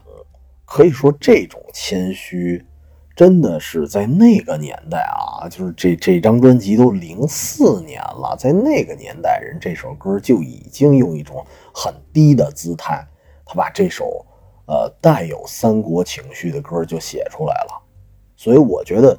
[0.64, 2.66] 可以说，这种谦虚，
[3.14, 13.06] 真的是在那个年代啊，就是这这张专辑都零四年了，在那个年代，人这首歌就已经用一种很低的姿态，
[13.46, 14.26] 他把这首
[14.68, 17.82] 呃带有三国情绪的歌就写出来了。
[18.38, 19.18] 所以我觉得。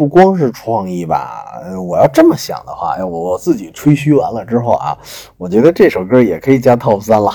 [0.00, 4.96] 不光是创意吧，我要这么想的话，哎，我自己吹嘘完了之后啊，
[5.36, 7.30] 我觉得这首歌也可以加 top 三了。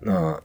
[0.00, 0.36] 那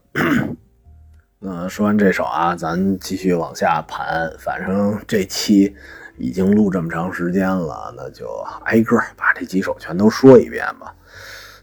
[1.39, 4.31] 那说完这首啊，咱继续往下盘。
[4.37, 5.75] 反正这期
[6.19, 8.27] 已经录这么长时间了，那就
[8.65, 10.93] 挨个把这几首全都说一遍吧。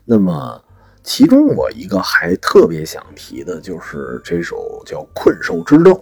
[0.04, 0.60] 那么，
[1.04, 5.92] 其中我一个还特别想提的就是这首叫《困兽之斗》，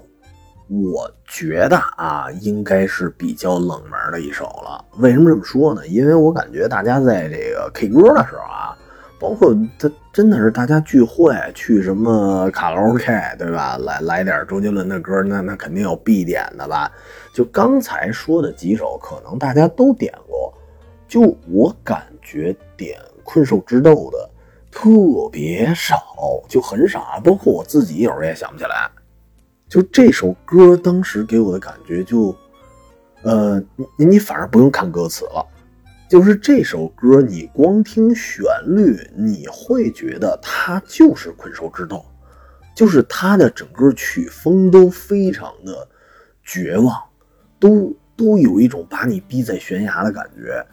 [0.68, 4.84] 我觉得啊，应该是比较冷门的一首了。
[4.98, 5.86] 为什么这么说呢？
[5.86, 8.76] 因为我感觉大家在这个 K 歌的时候啊。
[9.18, 13.02] 包括他真的是大家聚会去什么卡拉 OK
[13.38, 13.78] 对吧？
[13.78, 16.92] 来来点周杰伦的歌，那那肯定有必点的吧？
[17.32, 20.52] 就刚才说的几首，可能大家都点过。
[21.08, 24.30] 就我感觉点《困兽之斗》的
[24.70, 24.90] 特
[25.32, 25.96] 别少，
[26.46, 27.18] 就很少啊。
[27.18, 28.90] 包括我自己有时候也想不起来。
[29.68, 32.34] 就这首歌当时给我的感觉，就
[33.22, 33.60] 呃，
[33.96, 35.44] 你你反而不用看歌词了。
[36.08, 42.04] 就是这首歌，你光听旋律，你会觉得它就是困兽之斗，
[42.76, 45.88] 就是它的整个曲风都非常的
[46.44, 46.96] 绝望，
[47.58, 50.64] 都都有一种把你逼在悬崖的感觉。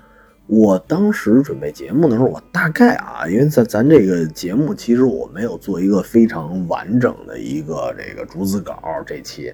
[0.48, 9.54] 我当时准备节目的时候，我大概啊，因为在咱这个节目，其实我没有做一个非常完整的一个这个逐字稿这期，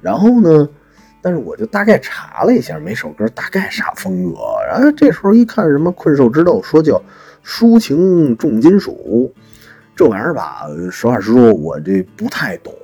[0.00, 0.68] 然后呢。
[1.26, 7.00] 但是我就大概查了一下每首歌大概啥风格，然后这时候一看什么《困兽之斗》，说叫
[7.42, 9.32] 抒情重金属，
[9.96, 12.74] 这玩意儿吧，实话实说，我这不太懂。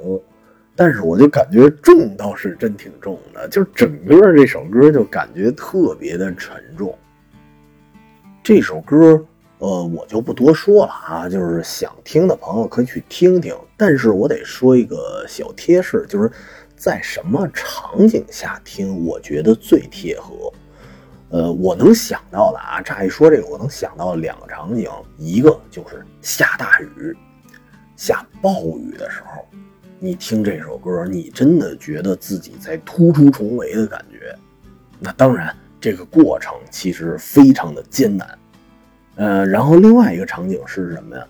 [0.75, 6.97] 但是我就感觉重倒是真挺重的，就整个这首歌就感觉特别的沉重。
[8.43, 9.25] 这首歌，
[9.59, 13.55] 呃，我就不多说了啊，就是想听的朋友可以去听听。
[13.77, 16.31] 但是我得说一个小贴士，就是。
[16.81, 20.51] 在什么场景下听，我觉得最贴合。
[21.29, 27.15] 呃，我能想到的啊，乍一说这个，我能想到两个场景，一个就是下大雨、
[27.97, 29.45] 下暴雨的时候，
[29.99, 34.35] 你听这首歌，你真的觉得自己在突出重围的感觉。
[34.99, 38.39] 那当然，这个过程其实非常的艰难。
[39.17, 41.27] 呃，然后另外一个场景是什么呀？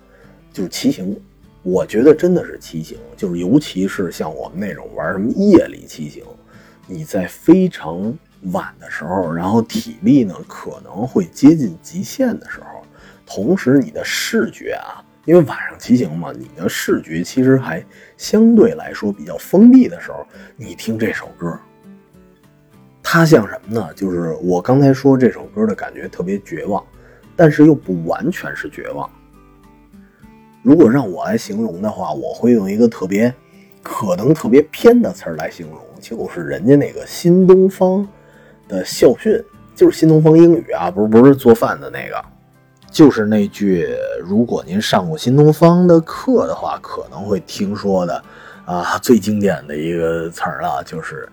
[0.52, 1.16] 就是骑行。
[1.62, 6.24] 我觉得真的是骑行，就是尤其是像我们那种玩什么夜里骑行，
[6.86, 8.16] 你在非常
[8.52, 12.82] 晚的时候，然后体力呢可能会接近极限的时候，
[13.26, 17.84] 同时你的视觉啊，因为晚上骑行嘛，你的视觉其实还
[18.16, 20.26] 相对来说比较封闭的时候，
[20.56, 21.60] 你听这首歌，
[23.02, 23.88] 它像什么呢？
[23.94, 26.84] 就是我刚才说这首歌的感觉特别绝望，
[27.34, 29.08] 但是又不完全是绝望。
[30.62, 33.34] 如果让我来形容的话，我会用一个特别
[33.82, 38.06] 可能特别偏的词儿来形容，就是人家那个新东方
[38.68, 39.42] 的校训，
[39.74, 42.22] 就是新东方英语啊，不是不是做饭的那个，
[42.90, 43.88] 就是那句
[44.22, 48.22] 如果您上过新东方的课的话，可能会听说的
[48.66, 51.26] 啊，最经典的一个词儿了，就是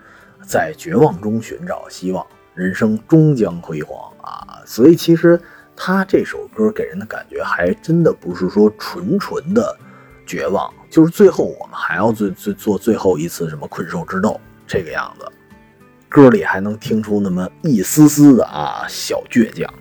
[0.47, 2.25] 在绝望中寻找希望，
[2.55, 5.39] 人生终将辉煌啊，所以其实。
[5.79, 9.77] 他这首歌给人的感觉还真的不是说纯纯的
[10.25, 15.31] 绝望，就是最后我们还要最最做最后一次什么困兽之斗这个样子，
[16.09, 19.71] 歌里还能听出那么一丝丝的啊小倔强。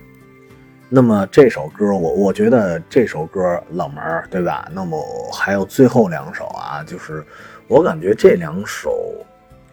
[0.87, 4.69] 那么这首歌我我觉得这首歌冷门对吧？
[4.71, 5.03] 那么
[5.33, 7.25] 还有最后两首啊，就是
[7.67, 9.15] 我感觉这两首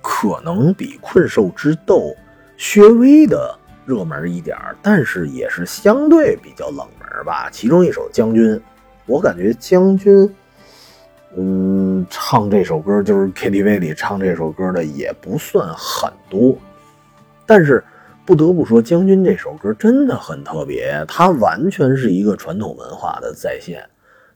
[0.07, 2.15] 可能比困兽之斗
[2.59, 3.59] 稍微的。
[3.87, 7.51] 热门一点儿，但是也是相对比较冷门吧。
[7.51, 8.55] 其中一首《将军》，
[9.05, 10.35] 我感觉将军，
[11.37, 16.57] 嗯，唱这首歌就是 KTV 里唱这首歌的也不算很多。
[17.45, 17.85] 但是
[18.25, 23.87] 不得不说，《将军》这首歌真的很特别，它完全是一个传统文化的再现。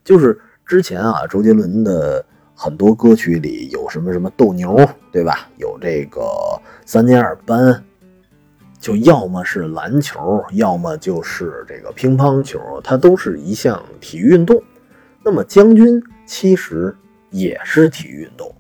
[0.05, 2.23] 就是之前啊，周杰伦的
[2.61, 4.77] 很多歌曲里有什么什么斗牛，
[5.13, 5.49] 对吧？
[5.59, 6.23] 有这个
[6.85, 7.85] 三年二班。
[8.81, 14.61] 就要么是篮球，要么就是这个乒乓球，它都是一项体育运动。
[15.25, 16.95] 那么将军其实
[17.31, 18.53] 也是体育运动。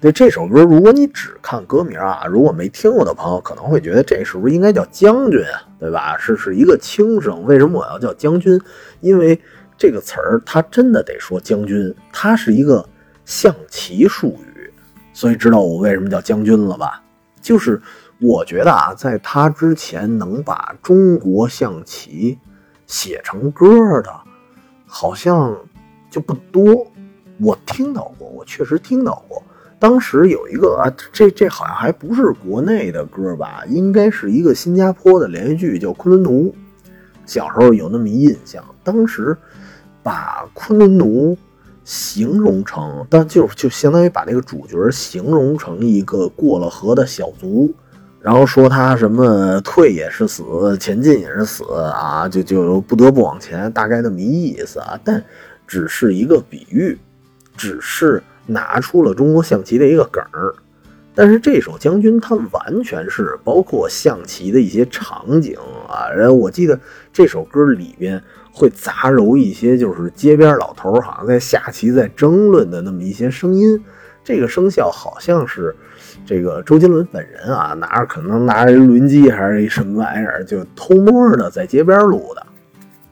[0.00, 5.62] 对这首歌，如果你只看歌名啊，如果没听过的朋友可能会觉得这是不是应该叫将军啊？
[5.78, 6.16] 对吧？
[6.18, 7.44] 是是一个轻声。
[7.44, 8.60] 为什么我要叫将军？
[9.00, 9.40] 因为
[9.78, 12.84] 这个词儿它真的得说将军，它是一个
[13.24, 14.72] 象棋术语，
[15.12, 17.02] 所以知道我为什么叫将军了吧？
[17.40, 17.80] 就是。
[18.24, 22.38] 我觉得啊，在他之前能把中国象棋
[22.86, 24.14] 写成歌的，
[24.86, 25.58] 好像
[26.08, 26.86] 就不多。
[27.40, 29.42] 我听到过，我确实听到过。
[29.80, 33.64] 当时有一个啊，这这好像还不是国内的歌吧？
[33.66, 36.48] 应该是一个新加坡的连续剧，叫《昆仑奴》。
[37.26, 39.36] 小时候有那么一印象，当时
[40.00, 41.34] 把《昆仑奴》
[41.84, 47.74] 形容成，但就就相当于把那个主角形容成一个过了河的小卒，
[48.20, 50.44] 然后说他什么退也是死，
[50.78, 51.64] 前进也是死
[51.94, 54.98] 啊，就就不得不往前，大概那么一意思啊。
[55.02, 55.22] 但
[55.66, 56.96] 只是一个比喻，
[57.56, 60.54] 只是拿出了中国象棋的一个梗儿。
[61.14, 66.78] 但是这首《将军》它完全是包括象棋的一些场景啊，然后我记得
[67.12, 68.22] 这首歌里边
[68.52, 73.82] 会杂糅一些就是街边老头好像在下棋在争论的那么一些声音，
[74.22, 75.74] 这个声效好像是
[76.26, 82.46] 这个周杰伦本人啊，拿着可能拿着录音机还是一什么玩意儿，就偷摸的在街边录的。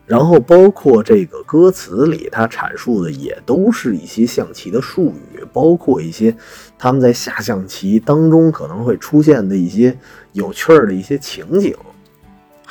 [0.07, 6.37] 然后包括这个歌词里，他阐述的也都是一些象棋的术语，包括一些
[6.77, 9.97] 他们在下象棋当中可能会出现的一些
[10.33, 11.73] 有趣儿的一些情景，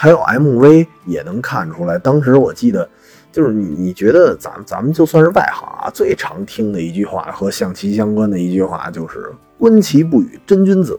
[0.01, 1.97] 还有 MV 也能看出来。
[1.99, 2.89] 当时我记得，
[3.34, 10.97] 就是你你觉得咱咱们就算是外行啊，最常听的一句话和象棋相关的一句话就是“观棋不语真君子”。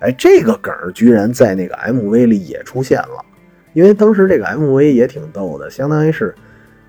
[0.00, 3.22] 哎，这个梗儿居然在那个 MV 里也出现了。
[3.74, 6.34] 因为当时这个 MV 也挺逗的，相当于是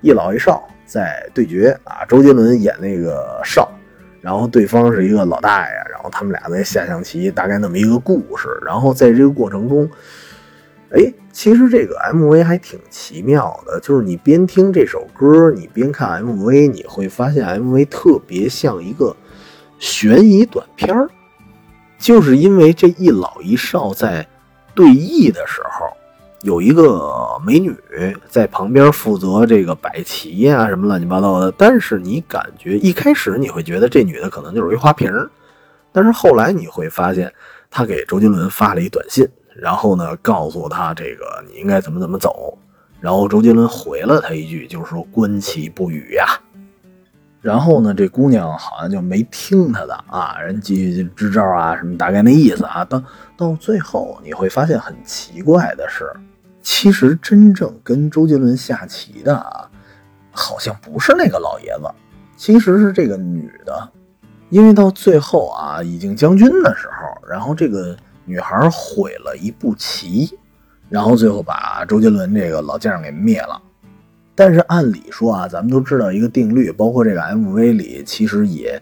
[0.00, 2.02] 一老一少在对决啊。
[2.08, 3.70] 周杰伦演那个少，
[4.22, 8.48] 然后对方是一个老大爷，然后他们俩在下象棋，大概那么一个故事。
[8.64, 9.86] 然后在这个过程中，
[10.90, 19.14] 哎，其实这个 MV 还挺奇妙的，就是你边听这首歌，你边看 MV，你会发现 MV 特别像一个
[19.78, 21.10] 悬疑短片儿，
[21.98, 24.26] 就是因为这一老一少在
[24.74, 25.86] 对弈的时候。
[26.40, 27.76] 有一个美女
[28.30, 31.52] 在旁边负责这个摆棋呀，什么乱七八糟的。
[31.52, 35.12] 但是你感觉一开始你会觉得这女的可能就是一花瓶，
[35.92, 37.30] 但是后来你会发现，
[37.70, 39.28] 她给周杰伦发了一短信，
[39.60, 42.56] 然后呢告诉他这个你应该怎么怎么走，
[43.00, 46.26] 然后周杰伦回了他一句，就是说观棋不语呀。
[47.40, 52.84] 然后呢，这姑娘好像就没听他的啊，人继续支招啊，什么大概那意思啊。
[52.84, 53.02] 到
[53.36, 56.10] 到最后你会发现很奇怪的是。
[56.60, 59.70] 其实真正跟周杰伦下棋的啊，
[60.32, 61.88] 好像不是那个老爷子，
[62.36, 63.88] 其实是这个女的。
[64.50, 67.96] 因为到最后啊，已经将军的时候，然后这个
[68.26, 70.36] 女孩毁了一步棋，
[70.90, 73.58] 然后最后把周杰伦这个老将给灭了。
[74.34, 78.78] 但是按理说啊，咱们都知道一个定律，包括这个 MV 里其实也。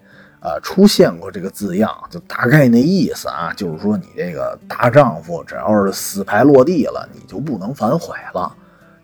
[0.46, 8.54] 呃，出现过这个字样，就大概那意思啊，就是说你这个大丈夫，只要是死牌落地了，你就不能反悔了。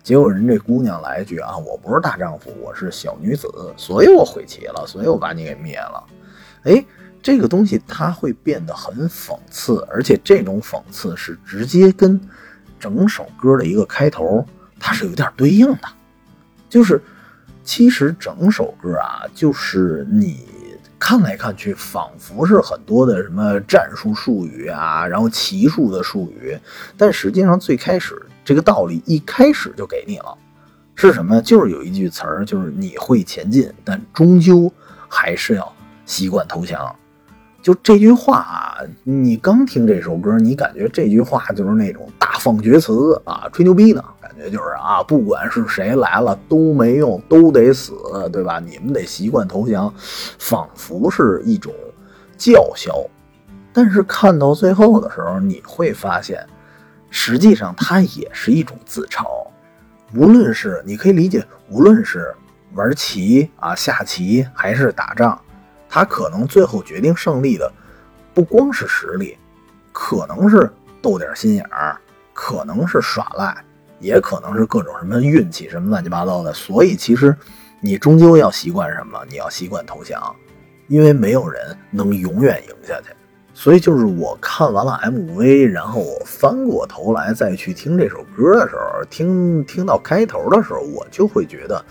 [0.03, 6.03] 结果人这姑娘来一句啊，我不是大丈夫，我是小女子，所以我悔棋了，所以我把你给灭了。
[6.65, 6.85] 哎，
[7.21, 12.19] 这个东西它会变得很讽刺，而且这种讽刺是直接跟
[12.79, 14.45] 整首歌的一个开头
[14.79, 15.87] 它是有点对应的，
[16.69, 17.01] 就是
[17.63, 20.45] 其实整首歌啊，就是你。
[21.03, 26.55] 看来看去，仿佛是很多的什么战术术语啊，然后骑术的术语，
[26.95, 30.37] 但实际上最开始这个道理一开始就给你了，
[30.93, 31.41] 是什么？
[31.41, 34.71] 就是有一句词儿，就是你会前进，但终究
[35.09, 35.73] 还是要
[36.05, 36.95] 习惯投降。
[37.61, 44.03] 就这句话啊，你刚听这首歌，你感觉这句话就是那种大放厥词啊，吹牛逼呢。
[44.19, 47.93] 感觉就是啊，不管是谁来了都没用，都得死，
[48.31, 48.59] 对吧？
[48.59, 49.93] 你们得习惯投降，
[50.39, 51.71] 仿佛是一种
[52.37, 53.05] 叫嚣。
[53.73, 56.43] 但是看到最后的时候，你会发现，
[57.09, 59.25] 实际上它也是一种自嘲。
[60.15, 62.33] 无论是你可以理解，无论是
[62.73, 65.39] 玩棋啊、下棋还是打仗，
[65.91, 67.71] 他可能最后决定胜利的
[68.33, 69.37] 不光是实力，
[69.91, 71.99] 可能是斗点心眼儿，
[72.33, 73.55] 可能是耍赖。
[73.99, 77.37] 也可能是各种什么运气，什么乱七八糟的，所以其实
[77.79, 79.23] 你终究要习惯什么？
[79.29, 80.19] 你要习惯投降，
[80.87, 83.09] 因为没有人能永远赢下去。
[83.53, 91.85] 所以就是我看完了 MV，然后我翻过头来再去听这首歌的时候，听听到开头的时候，我就会觉得，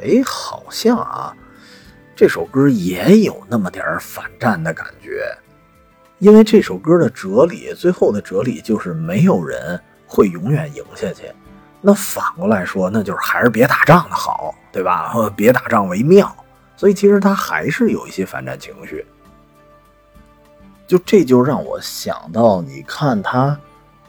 [0.00, 1.34] 哎，好像啊，
[2.18, 5.32] 这首歌也有那么点儿反战的感觉。
[6.18, 11.30] 因为这首歌的哲理，最后的哲理就是没有人会永远赢下去。
[11.80, 15.14] 那反过来说，那就是还是别打仗的好，对吧？
[15.36, 16.34] 别打仗为妙。
[16.76, 19.06] 所以其实他还是有一些反战情绪。
[20.88, 23.56] 就这就让我想到，你看他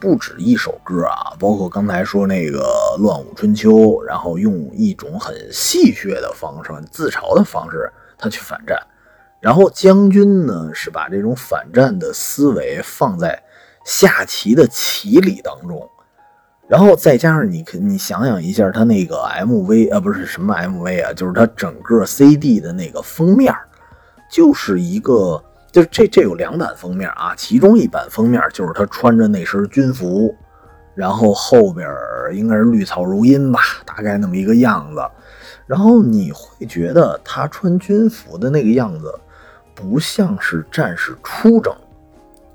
[0.00, 2.58] 不止一首歌啊，包括刚才说那个
[3.00, 3.70] 《乱舞春秋》，
[4.02, 7.88] 然后用一种很戏谑的方式、很自嘲的方式，
[8.20, 8.78] 他去反战。
[9.40, 13.42] 然后将军呢，是把这种反战的思维放在
[13.84, 15.88] 下棋的棋理当中。
[16.68, 23.52] 然后再加上你，你想想一下，他那个 MV 啊，不是什么 MV 啊，就是他整个 CD 的那个封面，
[24.30, 25.42] 就是一个，
[25.72, 30.32] 就这这有两版封面啊，其中一版封面就是他穿着那身军服，
[30.94, 31.88] 然后后边
[32.34, 35.00] 应该是绿草如茵吧，大概那么一个样子。
[35.70, 39.14] 然后你会觉得他穿军服的那个样子，
[39.72, 41.72] 不像是战士出征，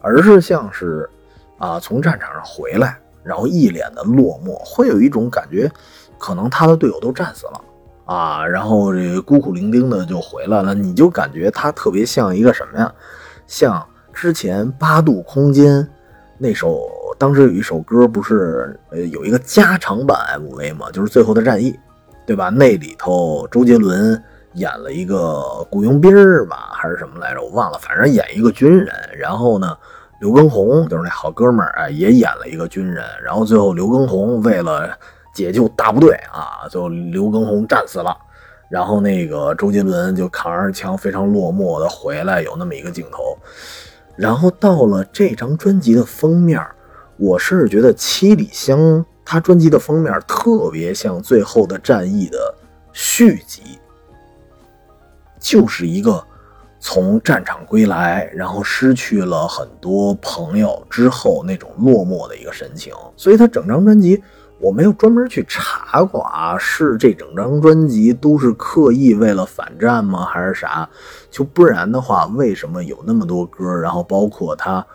[0.02, 1.10] 而是像是
[1.58, 3.00] 啊从战场上回来。
[3.24, 5.72] 然后一脸的落寞，会有一种感觉，
[6.20, 7.62] 可能他的队友都战死了
[8.04, 12.94] 啊， 然后这孤苦伶仃的就回来了，你就感觉他特别像一个什么呀？
[13.48, 15.88] 像之前八度空间
[16.38, 16.86] 那首，
[17.18, 20.92] 当时有一首歌，不是呃有一个加长版 MV 吗？
[20.92, 21.72] 就是《最后的战役》，
[22.26, 22.50] 对吧？
[22.50, 24.22] 那里头周杰伦
[24.54, 27.42] 演了一个雇佣兵儿吧，还是什么来着？
[27.42, 29.78] 我忘了，反正演一个军人，然后呢？
[30.22, 33.04] 刘畊宏就是那好哥们儿啊，也演了一个军人。
[33.22, 34.90] 然后最后刘畊宏为了
[35.34, 38.16] 解救大部队啊，最后刘畊宏战死了。
[38.70, 43.38] 然后那个周杰伦就扛着枪，非常落寞的回来，有那么一个镜头。
[44.16, 46.66] 然后到了这张专辑的封面，
[47.18, 52.56] 我是觉得七里香他专辑的封面特别像《最后的战役》的
[52.94, 53.80] 续集，
[55.40, 56.24] 就是一个。
[56.78, 64.22] 从战场归来，然后失去了很多朋友之后那种落寞的一个神情，所以他整张专辑
[64.60, 70.88] 我没有专门去查过啊，是这整张专辑都是刻意为了反战吗，还是啥？
[71.32, 74.86] 就不然的话，为什么有那么多歌，然后包括他，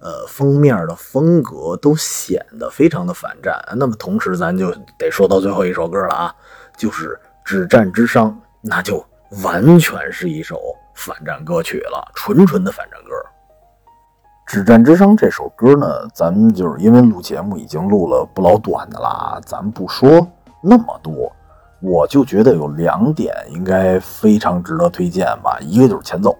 [0.00, 3.58] 呃，封面的风格都显得非常的反战？
[3.76, 6.34] 那么同时，咱就得说到最后一首歌了啊，
[6.76, 7.08] 就是
[7.44, 8.28] 《止战之殇》，
[8.60, 9.04] 那就
[9.42, 10.60] 完全是一首。
[10.98, 13.10] 反战歌曲了，纯纯的反战歌。
[14.46, 20.26] 《止战之殇》这首歌呢，咱们就是因为录节目已经录了不老短的啦，咱不说
[20.62, 21.30] 那么多，
[21.82, 25.58] 我就觉得有两点应该非常值得推荐吧。
[25.60, 26.34] 一个就是前奏，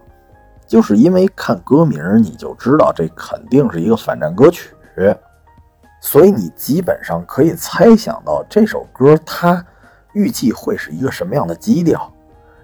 [0.66, 4.74] 就是因为看歌名你就知道这肯定是一个反战歌曲，
[6.00, 9.64] 所以你基本上可以猜想到这首歌它
[10.12, 12.12] 预计会是一个什么样的基调。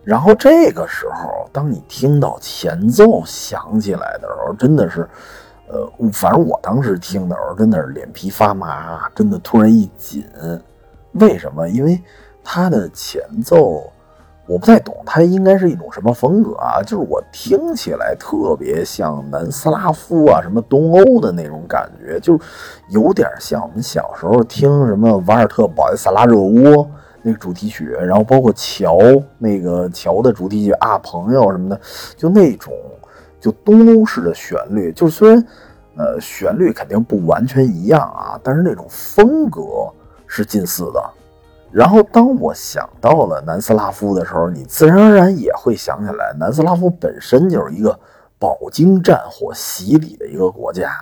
[0.05, 5.09] 然后这个时候，当你听到前奏响起来的时候，真的是，
[5.69, 10.27] 呃，反正我当时听的时候，真的是脸皮发麻，真的突然一紧。
[11.12, 11.69] 为什么？
[11.69, 12.03] 因为
[12.43, 13.91] 它的前奏，
[14.47, 16.82] 我不太懂，它应该是一种什么风格啊？
[16.82, 22.39] 就是我听起来特别像南斯拉夫啊，什么东欧的那种感觉，就
[22.89, 26.89] 有点像我们小时候听什么瓦尔特保伊萨拉热窝。
[27.24, 28.98] 那个主题曲，然后包括桥
[29.39, 31.81] 那个桥的主题曲啊，朋友什么的，
[32.16, 32.74] 就那种
[33.39, 35.47] 就东欧式的旋律，就虽然
[35.97, 39.62] 呃旋律肯定不完全一样啊，但是那种风格
[40.27, 41.10] 是近似的。
[41.73, 47.99] 然后当我想到了南斯拉夫的时候，你自然而然也会想起来，南斯拉夫本身就是一个
[48.39, 50.93] 饱经战火洗礼的一个国家。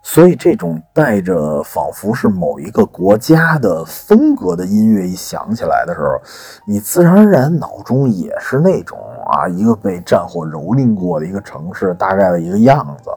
[0.00, 6.20] 所以，这种带着仿佛是某一个国家的风格的音乐一响起来的时候，
[6.66, 13.10] 你自然而然脑中也是那种啊，一个被战火蹂躏过的一个城市大概的一个样子。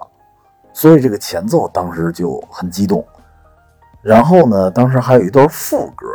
[0.73, 3.05] 所以，这个前奏当时就很激动。
[4.01, 6.07] 然后呢，当时还有一段副歌，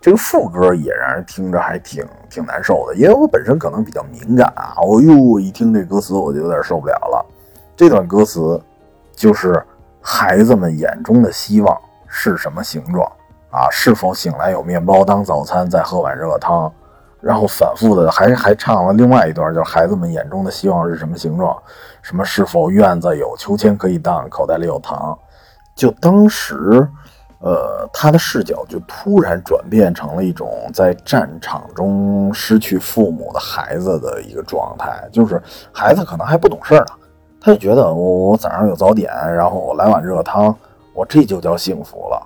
[0.00, 4.74] 这个副歌也让人听着还挺挺难受的，因为我本身可能比较敏感啊。
[4.76, 7.26] 哦呦，一听这歌词我就有点受不了了。
[7.76, 8.60] 这段歌词
[9.14, 9.62] 就是。
[10.00, 11.76] 孩子们眼中的希望
[12.06, 13.04] 是什么形状
[13.50, 13.68] 啊？
[13.70, 16.72] 是否醒来有面包当早餐，再喝碗热汤？
[17.20, 21.54] 然后反复的还还唱了另外一段，就是孩子们眼中的希望是什么形状？
[22.00, 25.18] 什么是否院子有秋千可以荡，口袋里有糖？
[25.74, 26.88] 就当时，
[27.40, 35.40] 呃，他的视角就突然转变成了一种在战场中失去父母的孩子的一个状态，就是
[35.72, 36.86] 孩子可能还不懂事呢。
[37.40, 40.52] 他就觉得我我早上有早点，然后我来碗热汤，
[40.92, 42.20] 我这就叫幸福了。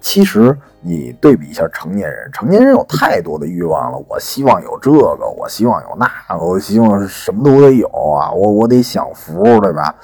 [0.00, 4.02] 其实你对比一下成年人，成年人有太多的欲望了。
[4.08, 9.94] 我希望有这个，我希望有那个，我希望什么都得有啊，我我得享福，对吧？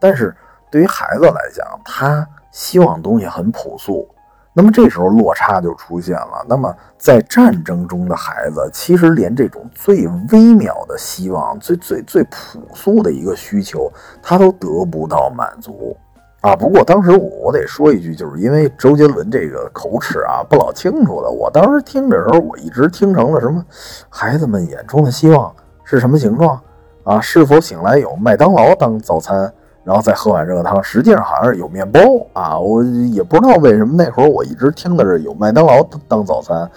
[0.00, 0.34] 但是
[0.70, 4.08] 对于孩子来讲，他希望东西很朴素。
[4.56, 6.46] 那么这时候落差就出现了。
[6.48, 13.90] 那么在战争中的孩子，其实连这种最微妙的希望、最最最朴素的一个需求，
[14.22, 15.96] 他都得不到满足
[16.40, 16.54] 啊。
[16.54, 23.60] 不过当时我得说一句，就是因为周杰伦这个口齿啊不老清楚的，我当时听的时候，我一直听成了什么
[24.08, 25.52] 孩子们眼中的希望
[25.82, 26.60] 是什么形状
[27.02, 27.20] 啊？
[27.20, 29.52] 是否醒来有麦当劳当早餐？
[29.84, 32.00] 然后再喝碗热汤，实际上好像是有面包
[32.32, 36.68] 啊，我也不知道为什么那会儿我一直听的是有麦当劳当早餐。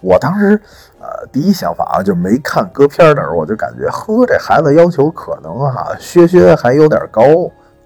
[0.00, 0.60] 我当时
[0.98, 7.22] 呃第一想法啊，就没看歌片的时候，我就感觉呵，这孩子要求可能哈削削还有点高。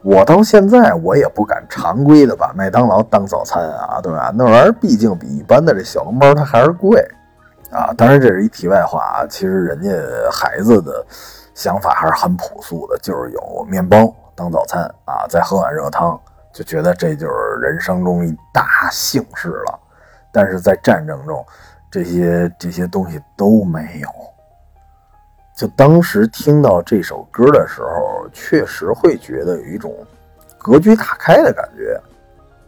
[0.03, 4.33] 我到现在我也不敢常规的把麦当劳当早餐啊，对吧？
[4.35, 7.07] 那玩意儿毕竟比一般的这小笼包它还是贵
[7.71, 7.93] 啊。
[7.99, 9.91] 当然这是一题外话啊，其实人家
[10.33, 11.05] 孩子的
[11.53, 14.11] 想法还是很朴素的，就是有面包。
[14.35, 16.19] 当早餐啊，再喝碗热汤，
[16.53, 19.79] 就觉得这就是人生中一大幸事了。
[20.33, 21.45] 但是在战争中，
[21.91, 24.09] 这些这些东西都没有。
[25.57, 29.93] 就当时听到这首歌的时候，确实会觉得有一种
[30.57, 32.01] 格局打开的感觉。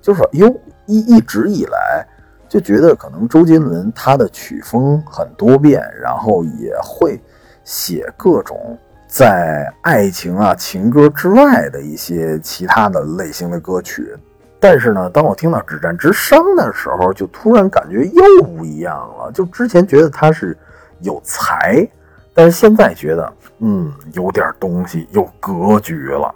[0.01, 0.53] 就是哟，
[0.87, 2.07] 一一直以来
[2.49, 7.19] 就觉得可能周杰伦他的曲风很多变，然后也会
[7.65, 8.77] 写各种。
[9.13, 14.17] 在爱情啊情歌之外的一些其他的类型的歌曲，
[14.59, 19.31] 但是呢，当我听到《止战之殇》的时候，就突然感觉又不一样了。
[19.31, 20.57] 就之前觉得他是
[21.01, 21.87] 有才，
[22.33, 26.35] 但是现在觉得，嗯，有点东西，有格局了。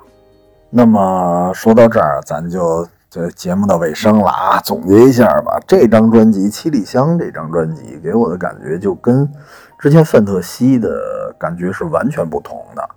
[0.68, 5.58] 那么说到这儿，咱就这节目的尾声了啊，总结一下吧。
[5.66, 9.26] 这张专辑《七里香》这张专辑给我的感觉就跟。
[9.78, 12.88] 之前范特西的感觉是完全不同的。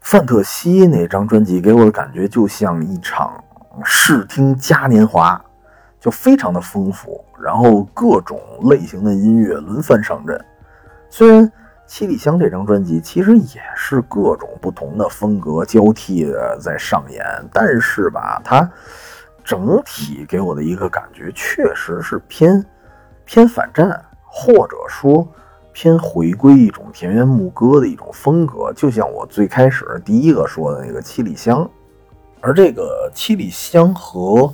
[0.00, 3.42] 范特西那张专辑给我的感觉就像一场
[3.84, 5.38] 视听嘉年华，
[5.98, 10.42] 就非常的丰富，然后各种类型的音乐轮番上阵。
[11.10, 11.50] 虽然
[11.88, 18.70] 七里香这张专辑其实也是各种不同的风格交替的在上演，但是吧，它
[19.42, 22.64] 整体给我的一个感觉确实是偏
[23.24, 25.26] 偏反战，或者说。
[25.78, 31.62] 偏回归一种田园牧歌的一种风格，就像我最开始第一个说的那个《七里香》，
[32.40, 34.44] 而这个《七里香》和《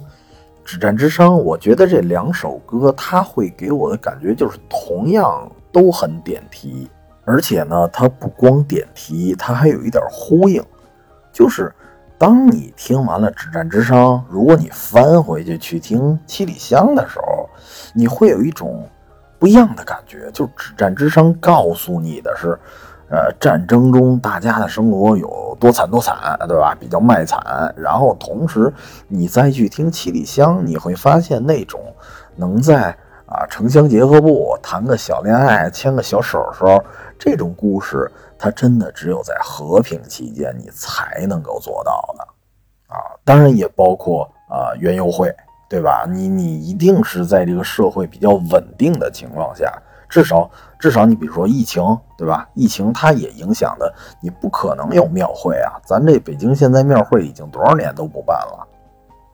[0.65, 6.91] 止战之殇》，我觉得这两首歌，它会给我的感觉就是同样都很点题，
[7.25, 10.61] 而且呢，它不光点题，它还有一点呼应。
[11.33, 11.73] 就是
[12.19, 13.95] 当你听完了《止战之殇》，
[14.29, 17.49] 如果你翻回去去听《七里香》的时候，
[17.95, 18.85] 你会有一种。
[19.43, 22.57] 不一样的感觉，就是止战之殇告诉你的是，
[23.11, 26.77] 呃，战争中大家的生活有多惨多惨，对吧？
[26.79, 27.75] 比较卖惨。
[27.77, 28.73] 然后同时，
[29.09, 31.81] 你再去听七里香，你会发现那种
[32.37, 32.97] 能在
[33.27, 36.81] 啊城乡结合部谈个小恋爱、牵个小手的时候，
[37.19, 38.09] 这种故事，
[38.39, 42.23] 它真的只有在和平期间你才能够做到的
[42.95, 43.03] 啊。
[43.25, 45.35] 当然也包括啊园游会。
[45.73, 46.05] 对吧？
[46.07, 49.73] 你你一定是在这个社会比较稳定的情况下，
[50.07, 51.83] 至少至少你比如说疫情，
[52.15, 52.47] 对吧？
[52.53, 53.91] 疫情它也影响的，
[54.21, 55.81] 你不可能有庙会啊。
[55.83, 58.69] 咱这北京现在庙会已经多少年都不办了，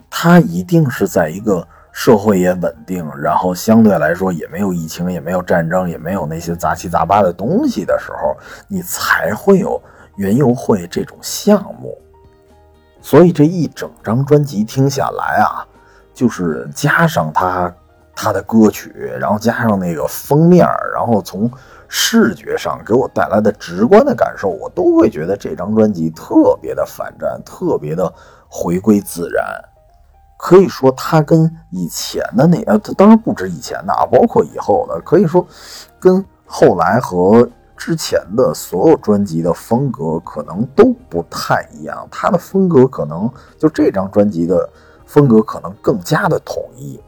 [0.09, 8.37] 它一定是在一个社会也稳定，然后相对来说也没有疫情，也没有战争，也没有那些杂七杂八的东西的时候，
[8.69, 9.83] 你才会有
[10.15, 11.99] 园游会这种项目。
[13.01, 15.67] 所以这一整张专辑听下来啊。
[16.19, 17.73] 就是加上他
[18.13, 21.49] 他的歌曲，然后加上那个封面，然后从
[21.87, 28.13] 视觉上给我带来的直观的感受，我都会觉得这张专辑特别的反战，特别的
[28.49, 29.45] 回归自然。
[30.37, 35.47] 可以说，它跟以前的那呃，当然不止以前的啊，包括以后的，可以说
[36.01, 42.09] 跟后来和之前的所有专辑的风格可能都不太一样。
[42.11, 44.69] 它的风格可能就这张专辑的。
[45.09, 47.03] 风格可能更加的统一，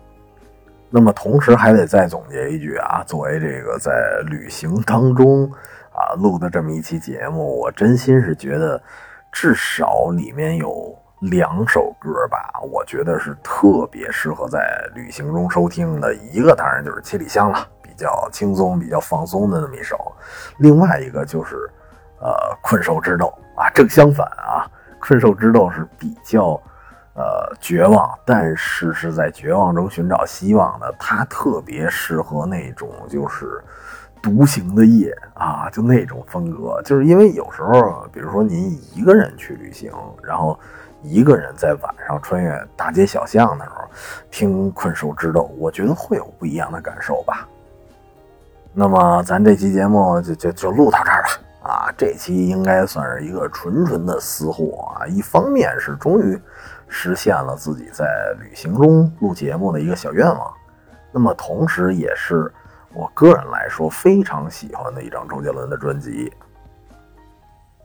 [0.89, 3.93] 那么同时还得再总结一句啊，作为这个在
[4.24, 5.44] 旅行当中
[5.93, 8.82] 啊录的这么一期节目，我真心是觉得
[9.31, 16.14] 至少里面有两首歌吧，我觉得是特别适合在旅行中收听的。
[16.14, 19.97] 一个当然就是《七里香》了，比较轻松、比较放松的那么一首；
[20.56, 21.70] 另外一个就是
[22.18, 22.28] 呃
[22.62, 23.27] 《困兽之斗》
[23.60, 24.64] 啊，正相反啊，
[25.06, 26.59] 《困兽之斗》是比较。
[27.12, 30.94] 呃，绝望，但是是在绝望中寻找希望的。
[30.98, 33.60] 它特别适合那种就是
[34.22, 36.80] 独行的夜啊，就那种风格。
[36.82, 39.92] 就是因为有时候，比如说您一个人去旅行，
[40.22, 40.58] 然后
[41.02, 43.84] 一个人在晚上穿越大街小巷的时候
[44.30, 47.46] 听《困兽之斗》，我觉得会有不一样的感受吧。
[48.72, 51.92] 那么咱这期节目就就就录到这儿了啊。
[51.98, 55.06] 这期应该算是一个纯纯的私货啊。
[55.08, 56.40] 一方面是终于。
[56.90, 58.04] 实现了自己在
[58.40, 60.52] 旅行中录节目的一个小愿望，
[61.12, 62.52] 那么同时也是
[62.92, 66.32] 我个人来说非常喜欢的一张周杰伦的专辑。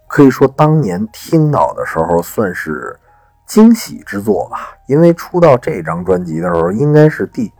[0.07, 2.97] 可以说当年听到的时候，算是
[3.45, 4.69] 惊喜之作吧。
[4.87, 7.51] 因为出到这张专辑的时候，应该是第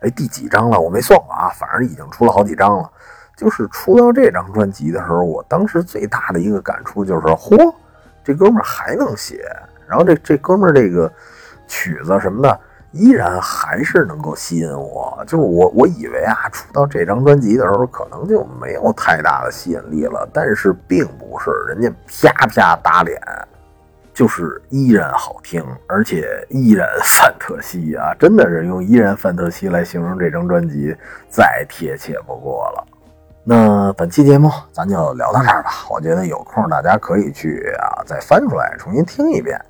[0.00, 2.90] 哎第几张了，我没算过啊，反正已经出了好几张了。
[3.36, 7.74] 就是出到这张专辑的时候，我当时最大的一个感触就是，嚯，
[8.22, 9.44] 这哥们儿还能写，
[9.88, 11.10] 然后这这哥们儿这个
[11.66, 12.60] 曲子什么的。
[12.96, 20.28] 依然还是能够吸引我，就是我我以为啊，出到这张专辑的时候，可能就没有太大的吸引力了。
[20.32, 23.20] 但是并不是，人家啪啪打脸，
[24.12, 30.96] 就是依然好听，而且依然 范特西啊，真的是用依然范特西来形容这张专辑，
[31.28, 32.86] 再贴切不过了。
[33.42, 39.60] 那本期节目咱就聊到这儿吧，我觉得有空大家可以去啊，再翻出来重新听一遍。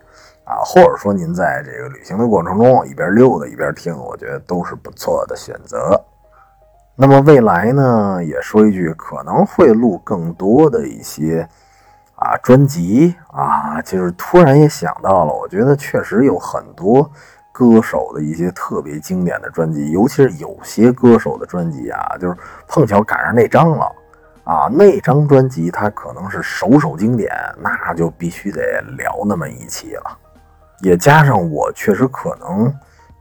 [0.45, 5.99] 啊，或者说您在这个旅行的过程中一边溜达一边听，我觉得都是不错的选择。
[6.97, 11.49] 那么未来呢，也说一句，可能会录更多的一些
[12.15, 17.11] 啊专辑啊，就是突然也想到了，我觉得确实有很多
[17.51, 22.37] 歌手的一些特别经典的专辑，尤其是有些歌手的专辑啊，就是
[22.69, 23.91] 碰巧赶上那张了
[24.45, 28.61] 啊，那张专辑它可能是首首经典，那就必须得
[28.97, 30.19] 聊那么一期了。
[30.81, 32.73] 也加上我确实可能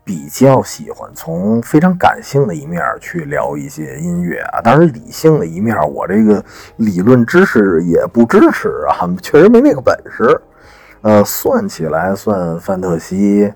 [0.04, 6.44] 比较喜欢从非常感性的一面去聊一些音乐啊，当然理性的一面我这个
[6.78, 10.42] 理论知识也不支持啊， 确实没那个本事。
[11.02, 13.54] 呃，算起来算范特西，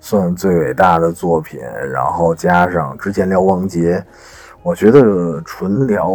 [0.00, 1.60] 算最伟大的作品，
[1.92, 4.04] 然后加上之前聊王杰，
[4.62, 6.08] 我觉得纯聊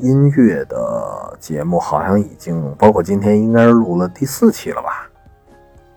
[0.00, 4.99] 音乐的节目好像已经包括今天应该是录了第四期了吧。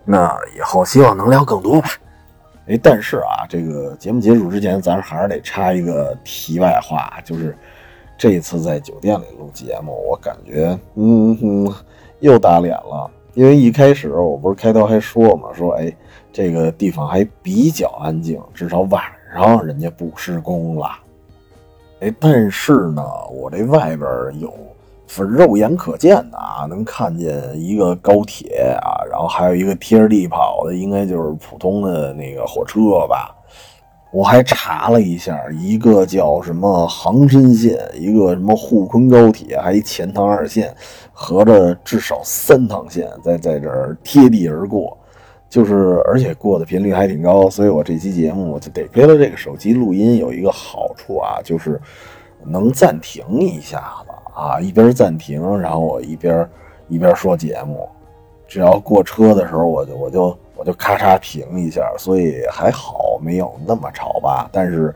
[0.04, 1.88] 那以后希望能聊更多吧。
[2.66, 7.56] 哎，但是啊，这个节目结束之前，咱还是得插一个题外话，就是
[8.16, 11.74] 这次在酒店里录节目，我感觉，嗯哼，
[12.20, 13.10] 又打脸了。
[13.34, 15.94] 因为一开始我不是开头还说嘛，说哎，
[16.32, 19.02] 这个地方还比较安静，至少晚
[19.34, 20.88] 上人家不施工了。
[22.00, 24.08] 哎，但是呢，我这外边
[24.38, 24.52] 有。
[25.16, 33.34] 是肉眼可见的啊，能看见一个高铁啊，然后还有一个贴着地跑的，应该就是普通的那个火车吧。
[34.12, 40.72] 我还查了一下，一个叫什么杭深线，一个什么沪昆高铁，还一钱塘二线，
[41.12, 44.96] 合着至少三趟线在在这儿贴地而过，
[45.48, 51.80] 就是而且过的频率还挺高，所以我这期节目就得亏了这个手机录音有一个好处啊，就是
[52.44, 54.12] 能暂停一下子。
[54.34, 56.48] 啊，一边暂停，然后我一边
[56.88, 57.88] 一边说节目，
[58.46, 64.48] 只要过车的时候，我就我就我就咔嚓停一下，所以还好没有那么吵吧。
[64.52, 64.94] 但是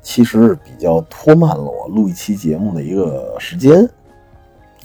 [0.00, 3.88] 其实比较拖慢了我录一期节目的一个时间。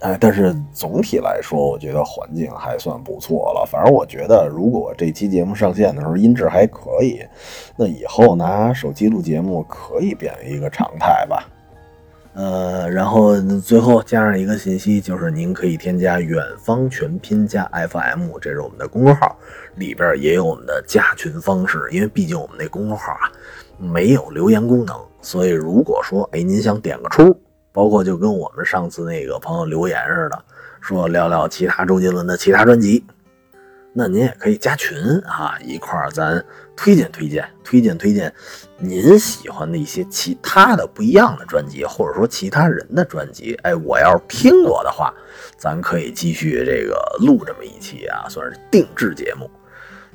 [0.02, 3.66] 哎，但是总体来说，我觉得环境还算不错了。
[3.66, 7.22] 反正我觉得，如果这期节目上线的时候音质还可以，
[7.78, 11.48] 那以后拿手机录节目可以变为一个常态吧。
[12.36, 19.38] 呃，然后最后加上一个信息，就是您可以添加“远方全拼加 FM”，这是我们的公众号，
[19.76, 21.88] 里边也有我们的加群方式。
[21.92, 23.32] 因为毕竟我们那公众号啊
[23.78, 27.40] 没有留言功能，所以如果说哎您想点个出，
[27.72, 30.44] 包括就跟我们上次那个朋友留言似的，
[30.82, 33.06] 说聊聊其他周杰伦的其他专辑。
[33.96, 36.44] 那您也可以加群啊，一块儿咱
[36.76, 38.34] 推荐推荐，推荐推荐
[38.78, 43.54] 您喜欢的一些其他的不一样的专辑，或者说其他人的专辑。
[43.64, 45.14] 哎，我要是听过的话，
[45.58, 49.50] 咱可以继续这个录这么一期啊，算是定制节目。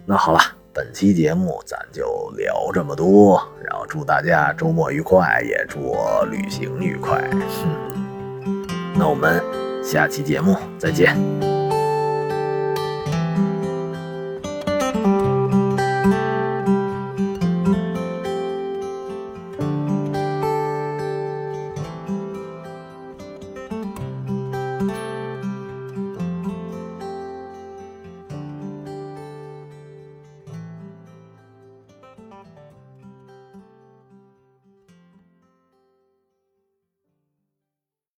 [0.05, 0.41] 那好了，
[0.73, 7.23] 本期节目咱就聊这么多，然后祝大家周末愉快，也祝我旅行愉快。
[8.95, 9.43] 那我们
[9.83, 11.68] 下期节目再见。